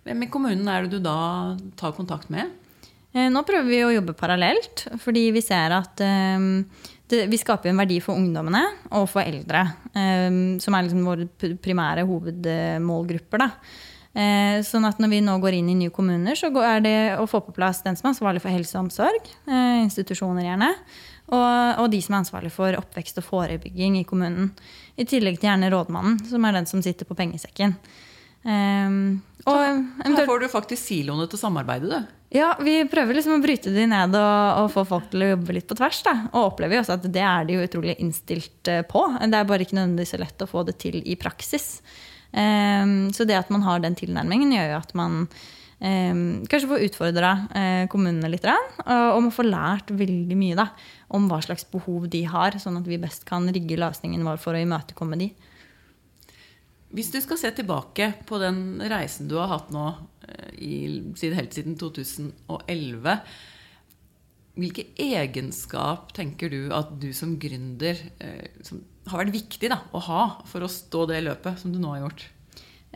Hvem 0.08 0.24
i 0.24 0.30
kommunen 0.32 0.70
er 0.72 0.88
det 0.88 0.96
du 0.96 1.04
da 1.04 1.58
tar 1.76 1.92
kontakt 1.92 2.32
med? 2.32 2.56
Eh, 3.12 3.28
nå 3.28 3.44
prøver 3.44 3.68
vi 3.68 3.82
å 3.84 3.92
jobbe 3.98 4.16
parallelt, 4.16 4.86
fordi 5.04 5.26
vi 5.36 5.44
ser 5.44 5.76
at 5.76 6.00
eh, 6.00 6.48
det, 7.10 7.26
vi 7.30 7.38
skaper 7.40 7.70
en 7.70 7.80
verdi 7.80 8.00
for 8.04 8.18
ungdommene 8.18 8.62
og 8.96 9.08
for 9.10 9.22
eldre, 9.22 9.66
eh, 9.92 10.28
som 10.62 10.76
er 10.76 10.86
liksom 10.86 11.06
våre 11.06 11.28
primære 11.62 12.06
hovedmålgrupper. 12.08 13.44
Da. 13.44 13.50
Eh, 14.10 14.58
sånn 14.66 14.88
at 14.88 14.98
når 14.98 15.12
vi 15.12 15.20
nå 15.22 15.36
går 15.38 15.54
inn 15.60 15.68
i 15.70 15.78
nye 15.78 15.94
kommuner, 15.94 16.34
så 16.38 16.50
er 16.66 16.82
det 16.82 16.96
å 17.20 17.28
få 17.30 17.44
på 17.46 17.54
plass 17.54 17.84
den 17.84 17.98
som 17.98 18.08
er 18.08 18.14
ansvarlig 18.16 18.42
for 18.42 18.50
helse 18.50 18.74
og 18.74 18.88
omsorg, 18.88 19.30
eh, 19.46 19.82
institusjoner 19.84 20.48
gjerne, 20.48 20.70
og, 21.30 21.78
og, 21.78 21.86
de 21.92 22.00
som 22.02 22.16
er 22.16 22.24
ansvarlig 22.24 22.50
for 22.50 22.74
oppvekst 22.74 23.20
og 23.22 23.26
forebygging 23.28 24.00
i 24.00 24.06
kommunen. 24.08 24.50
I 24.98 25.06
tillegg 25.06 25.38
til 25.38 25.46
gjerne 25.46 25.70
rådmannen, 25.70 26.18
som 26.26 26.44
er 26.44 26.58
den 26.58 26.66
som 26.66 26.82
sitter 26.82 27.06
på 27.06 27.14
pengesekken. 27.18 27.76
Um, 28.42 29.20
og, 29.44 29.60
her 30.00 30.26
får 30.26 30.42
du 30.42 30.48
faktisk 30.50 30.82
siloene 30.82 31.28
til 31.28 31.38
å 31.38 31.42
samarbeide, 31.44 32.00
du. 32.00 32.19
Ja, 32.30 32.52
vi 32.62 32.76
prøver 32.86 33.16
liksom 33.16 33.40
å 33.40 33.42
bryte 33.42 33.72
de 33.74 33.88
ned 33.90 34.14
og, 34.14 34.60
og, 34.60 34.68
få 34.70 34.84
folk 34.86 35.08
til 35.10 35.24
å 35.26 35.32
jobbe 35.32 35.56
litt 35.56 35.66
på 35.66 35.74
tvers. 35.80 35.98
Da. 36.06 36.12
Og 36.30 36.52
opplever 36.52 36.76
jo 36.76 36.82
også 36.84 36.94
at 36.94 37.08
det 37.10 37.24
er 37.26 37.48
de 37.48 37.56
jo 37.56 37.64
utrolig 37.66 37.96
innstilt 37.98 38.70
eh, 38.70 38.84
på. 38.86 39.02
Det 39.18 39.34
er 39.34 39.48
bare 39.48 39.66
ikke 39.66 39.78
nødvendigvis 39.80 40.14
så 40.14 40.20
lett 40.22 40.44
å 40.44 40.48
få 40.50 40.62
det 40.68 40.76
til 40.78 41.00
i 41.02 41.18
praksis. 41.18 41.80
Um, 42.30 43.10
så 43.10 43.26
det 43.26 43.34
at 43.34 43.50
man 43.50 43.66
har 43.66 43.82
den 43.82 43.98
tilnærmingen, 43.98 44.54
gjør 44.54 44.70
jo 44.70 44.78
at 44.78 44.94
man 44.94 45.16
um, 45.26 46.22
kanskje 46.46 46.70
får 46.70 46.86
utfordra 46.86 47.32
uh, 47.50 47.84
kommunene 47.90 48.30
litt. 48.30 48.46
Og, 48.46 48.78
og 48.86 49.20
man 49.26 49.34
får 49.34 49.50
lært 49.50 49.90
veldig 49.90 50.38
mye 50.38 50.62
da, 50.62 50.68
om 51.10 51.26
hva 51.26 51.42
slags 51.42 51.66
behov 51.74 52.06
de 52.14 52.22
har, 52.30 52.62
sånn 52.62 52.78
at 52.78 52.86
vi 52.86 53.00
best 53.02 53.26
kan 53.26 53.50
rigge 53.50 53.80
løsningen 53.82 54.22
vår 54.22 54.38
for 54.38 54.54
å 54.54 54.62
imøtekomme 54.62 55.18
de. 55.18 55.32
Hvis 56.90 57.12
du 57.14 57.20
skal 57.22 57.38
se 57.38 57.50
tilbake 57.54 58.12
på 58.26 58.38
den 58.42 58.80
reisen 58.90 59.28
du 59.30 59.36
har 59.38 59.50
hatt 59.52 59.68
nå 59.70 59.84
eh, 59.90 60.19
i, 60.58 60.74
helt 61.36 61.56
siden 61.56 61.78
2011 61.80 63.16
Hvilke 64.60 64.84
egenskap 65.00 66.10
tenker 66.16 66.50
du 66.52 66.72
at 66.74 66.90
du 67.00 67.12
som 67.16 67.36
gründer 67.40 67.96
eh, 68.20 68.50
som 68.66 68.82
har 69.08 69.22
vært 69.22 69.36
viktig 69.38 69.70
da, 69.72 69.78
å 69.94 70.02
ha 70.04 70.24
for 70.50 70.66
å 70.66 70.70
stå 70.70 71.06
det 71.08 71.22
løpet 71.24 71.62
som 71.62 71.72
du 71.72 71.78
nå 71.80 71.94
har 71.94 72.02
gjort? 72.02 72.24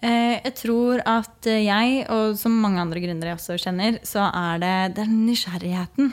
Eh, 0.02 0.42
jeg 0.42 0.54
tror 0.58 1.00
at 1.08 1.46
jeg, 1.48 2.02
og 2.12 2.34
som 2.36 2.58
mange 2.60 2.82
andre 2.82 3.00
gründere 3.00 3.32
jeg 3.32 3.38
også 3.38 3.56
kjenner, 3.62 4.00
så 4.04 4.26
er 4.28 4.60
det 4.60 4.74
den 4.98 5.22
nysgjerrigheten 5.28 6.10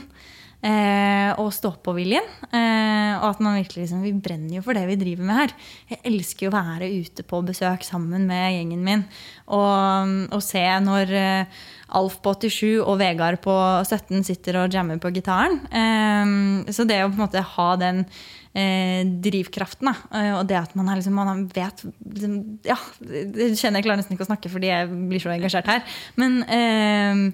eh, 0.65 1.31
og 1.41 1.51
stå-på-viljen. 1.55 2.27
Eh, 2.49 3.13
og 3.17 3.27
at 3.31 3.43
man 3.43 3.57
virkelig 3.59 3.85
liksom, 3.85 4.01
Vi 4.05 4.13
brenner 4.13 4.57
jo 4.57 4.63
for 4.65 4.77
det 4.77 4.85
vi 4.89 4.99
driver 4.99 5.27
med 5.27 5.39
her. 5.41 5.53
Jeg 5.91 6.01
elsker 6.11 6.47
jo 6.47 6.51
å 6.51 6.57
være 6.57 6.89
ute 7.01 7.25
på 7.27 7.43
besøk 7.47 7.85
sammen 7.87 8.27
med 8.29 8.57
gjengen 8.57 8.83
min 8.85 9.05
og, 9.51 10.11
og 10.31 10.41
se 10.45 10.63
når 10.85 11.15
eh, 11.17 11.63
Alf 11.91 12.21
på 12.23 12.31
87 12.39 12.79
og 12.79 12.93
Vegard 13.01 13.41
på 13.43 13.53
17 13.83 14.23
sitter 14.23 14.61
og 14.61 14.71
jammer 14.71 15.01
på 15.01 15.11
gitaren. 15.11 15.59
Eh, 15.67 16.71
så 16.71 16.87
det 16.87 17.01
å 17.03 17.09
på 17.09 17.19
en 17.19 17.25
måte 17.25 17.43
ha 17.55 17.71
den 17.81 18.05
eh, 18.53 19.01
drivkraften. 19.23 19.89
Da. 19.91 19.95
Eh, 20.19 20.33
og 20.37 20.45
det 20.47 20.59
at 20.61 20.77
man, 20.79 20.93
liksom, 20.95 21.17
man 21.19 21.47
vet 21.51 21.83
liksom, 21.83 22.37
Ja, 22.67 22.77
det 23.01 23.53
kjenner 23.59 23.81
jeg 23.81 23.89
klarer 23.89 24.01
nesten 24.01 24.15
ikke 24.15 24.27
å 24.27 24.31
snakke 24.31 24.53
fordi 24.53 24.71
jeg 24.71 24.91
blir 25.11 25.23
så 25.23 25.33
engasjert 25.35 25.71
her. 25.71 25.83
Men 26.21 26.39
eh, 26.47 27.25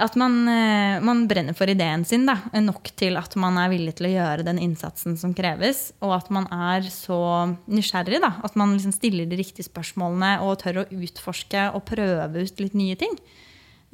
at 0.00 0.16
man, 0.18 0.36
eh, 0.48 1.00
man, 1.04 1.24
brenner 1.30 1.56
for 1.56 1.70
ideen 1.70 2.04
sin 2.08 2.26
da, 2.26 2.36
nok 2.60 2.90
til 2.98 3.18
at 3.20 3.36
man 3.40 3.58
er 3.60 3.70
villig 3.72 3.96
til 3.98 4.08
å 4.08 4.12
gjøre 4.14 4.46
den 4.46 4.60
innsatsen 4.62 5.16
som 5.20 5.34
kreves. 5.36 5.92
Og 6.04 6.14
at 6.16 6.30
man 6.34 6.48
er 6.52 6.86
så 6.90 7.18
nysgjerrig. 7.70 8.20
Da, 8.24 8.34
at 8.46 8.56
man 8.58 8.74
liksom 8.74 8.94
stiller 8.96 9.28
de 9.30 9.38
riktige 9.40 9.66
spørsmålene 9.66 10.38
og 10.44 10.58
tør 10.62 10.82
å 10.82 10.88
utforske 10.92 11.68
og 11.74 11.84
prøve 11.88 12.46
ut 12.46 12.64
litt 12.64 12.78
nye 12.78 12.98
ting. 13.00 13.14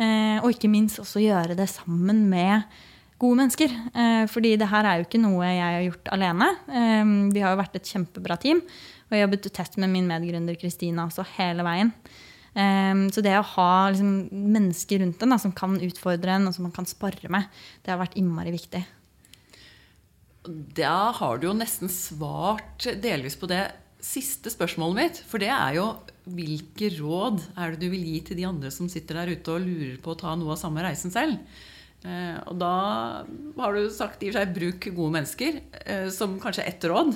Eh, 0.01 0.39
og 0.41 0.55
ikke 0.55 0.71
minst 0.73 1.03
også 1.03 1.21
gjøre 1.23 1.59
det 1.59 1.69
sammen 1.73 2.25
med 2.31 2.65
gode 3.21 3.43
mennesker. 3.43 3.75
Eh, 3.93 4.25
fordi 4.33 4.55
det 4.61 4.71
her 4.71 4.89
er 4.89 5.01
jo 5.01 5.09
ikke 5.09 5.21
noe 5.21 5.45
jeg 5.45 5.61
har 5.67 5.85
gjort 5.85 6.11
alene. 6.17 6.49
Eh, 6.71 7.15
vi 7.35 7.45
har 7.45 7.55
jo 7.55 7.61
vært 7.61 7.77
et 7.81 7.93
kjempebra 7.93 8.41
team. 8.41 8.65
Og 8.65 9.17
jeg 9.17 9.21
har 9.21 9.27
jobbet 9.27 9.53
tett 9.53 9.77
med 9.83 9.93
min 9.93 10.09
medgründer 10.09 10.57
Kristina 10.59 11.09
også 11.09 11.27
hele 11.37 11.67
veien. 11.67 11.93
Um, 12.51 13.05
så 13.15 13.23
det 13.23 13.37
å 13.39 13.47
ha 13.47 13.73
liksom, 13.93 14.31
mennesker 14.31 15.05
rundt 15.05 15.23
en 15.23 15.39
som 15.39 15.53
kan 15.55 15.77
utfordre 15.79 16.35
en, 16.35 16.49
og 16.51 16.57
som 16.57 16.67
man 16.67 16.75
kan 16.75 16.89
spare 16.89 17.31
med, 17.31 17.47
det 17.85 17.95
har 17.95 18.01
vært 18.01 18.19
innmari 18.19 18.55
viktig. 18.55 18.83
Da 20.75 21.13
har 21.15 21.39
du 21.39 21.51
jo 21.51 21.57
nesten 21.57 21.91
svart 21.93 22.89
delvis 23.03 23.37
på 23.39 23.49
det 23.51 23.67
siste 24.01 24.51
spørsmålet 24.53 24.97
mitt. 24.97 25.21
For 25.29 25.43
det 25.43 25.51
er 25.53 25.77
jo 25.77 25.91
hvilke 26.31 26.91
råd 26.97 27.43
er 27.59 27.75
det 27.75 27.83
du 27.85 27.91
vil 27.93 28.07
gi 28.09 28.21
til 28.27 28.41
de 28.41 28.47
andre 28.49 28.73
som 28.73 28.89
sitter 28.91 29.21
der 29.21 29.35
ute 29.37 29.55
og 29.55 29.67
lurer 29.67 29.99
på 30.03 30.15
å 30.15 30.21
ta 30.21 30.35
noe 30.39 30.55
av 30.55 30.61
samme 30.61 30.85
reisen 30.85 31.13
selv? 31.13 31.37
Eh, 32.01 32.37
og 32.49 32.57
da 32.61 32.75
har 33.61 33.77
du 33.77 33.91
sagt 33.93 34.23
i 34.25 34.31
og 34.31 34.35
for 34.35 34.41
seg 34.41 34.55
bruk 34.57 34.89
gode 34.97 35.15
mennesker 35.19 35.61
eh, 35.85 36.09
som 36.15 36.39
kanskje 36.41 36.67
ett 36.71 36.87
råd. 36.89 37.13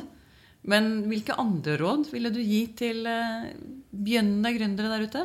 Men 0.70 1.05
hvilke 1.11 1.37
andre 1.40 1.77
råd 1.81 2.09
ville 2.12 2.33
du 2.33 2.40
gi 2.40 2.62
til 2.77 3.05
eh, 3.09 3.50
begynnende 3.90 4.53
gründere 4.57 4.92
der 4.92 5.09
ute? 5.09 5.24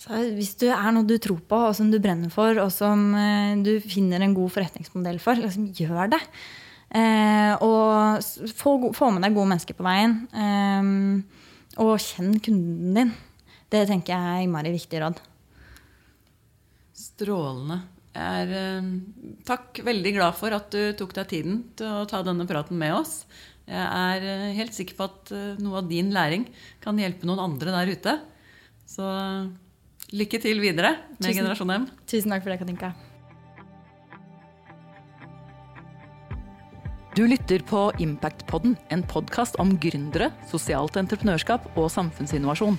Så 0.00 0.20
hvis 0.36 0.54
du 0.60 0.66
er 0.72 0.90
noe 0.92 1.06
du 1.06 1.14
tror 1.22 1.40
på, 1.48 1.58
og 1.68 1.76
som 1.76 1.90
du 1.92 2.00
brenner 2.02 2.32
for, 2.32 2.56
og 2.60 2.72
som 2.74 3.12
du 3.62 3.76
finner 3.80 4.24
en 4.24 4.34
god 4.36 4.50
forretningsmodell 4.52 5.20
for, 5.22 5.38
liksom 5.38 5.68
gjør 5.70 6.10
det. 6.12 6.18
og 7.62 8.50
få, 8.58 8.72
få, 8.90 9.12
med 9.14 9.22
deg 9.22 9.36
gode 9.38 9.52
mennesker 9.52 9.78
på 9.78 9.86
veien. 9.86 10.16
og 11.78 11.94
kjenn 12.02 12.34
kunden 12.42 12.98
din. 12.98 13.14
Det 13.70 13.86
tenker 13.88 14.12
jeg 14.12 14.34
er 14.34 14.44
innmari 14.44 14.74
viktig 14.74 15.00
råd. 15.02 15.22
Strålende 16.94 17.80
er 18.14 18.52
eh, 18.54 18.90
takk, 19.46 19.80
veldig 19.86 20.12
glad 20.14 20.36
for 20.38 20.54
at 20.54 20.70
du 20.70 20.94
tok 20.98 21.14
deg 21.16 21.30
tiden 21.32 21.56
til 21.78 21.90
å 21.90 22.06
ta 22.10 22.22
denne 22.26 22.46
praten 22.46 22.78
med 22.78 22.94
oss. 22.94 23.24
Jeg 23.64 23.80
er 23.80 24.26
eh, 24.28 24.52
helt 24.58 24.76
sikker 24.76 24.98
på 24.98 25.06
at 25.08 25.32
eh, 25.32 25.60
noe 25.62 25.80
av 25.80 25.88
din 25.88 26.10
læring 26.12 26.44
kan 26.84 26.98
hjelpe 27.00 27.28
noen 27.28 27.40
andre 27.46 27.72
der 27.72 27.92
ute. 27.96 28.14
Så 28.84 29.08
lykke 30.12 30.40
til 30.42 30.60
videre 30.60 30.98
med 31.16 31.24
Tusen, 31.24 31.38
Generasjon 31.40 31.72
M. 31.72 31.88
Tusen 32.04 32.34
takk 32.34 32.44
for 32.44 32.52
det, 32.52 32.60
Katinka. 32.60 32.92
Du 37.14 37.22
lytter 37.30 37.62
på 37.62 37.86
Impact-podden, 38.02 38.74
en 38.90 39.04
podkast 39.06 39.54
om 39.62 39.76
gründere, 39.78 40.32
sosialt 40.50 40.98
entreprenørskap 40.98 41.68
og 41.78 41.86
samfunnsinnovasjon. 41.94 42.76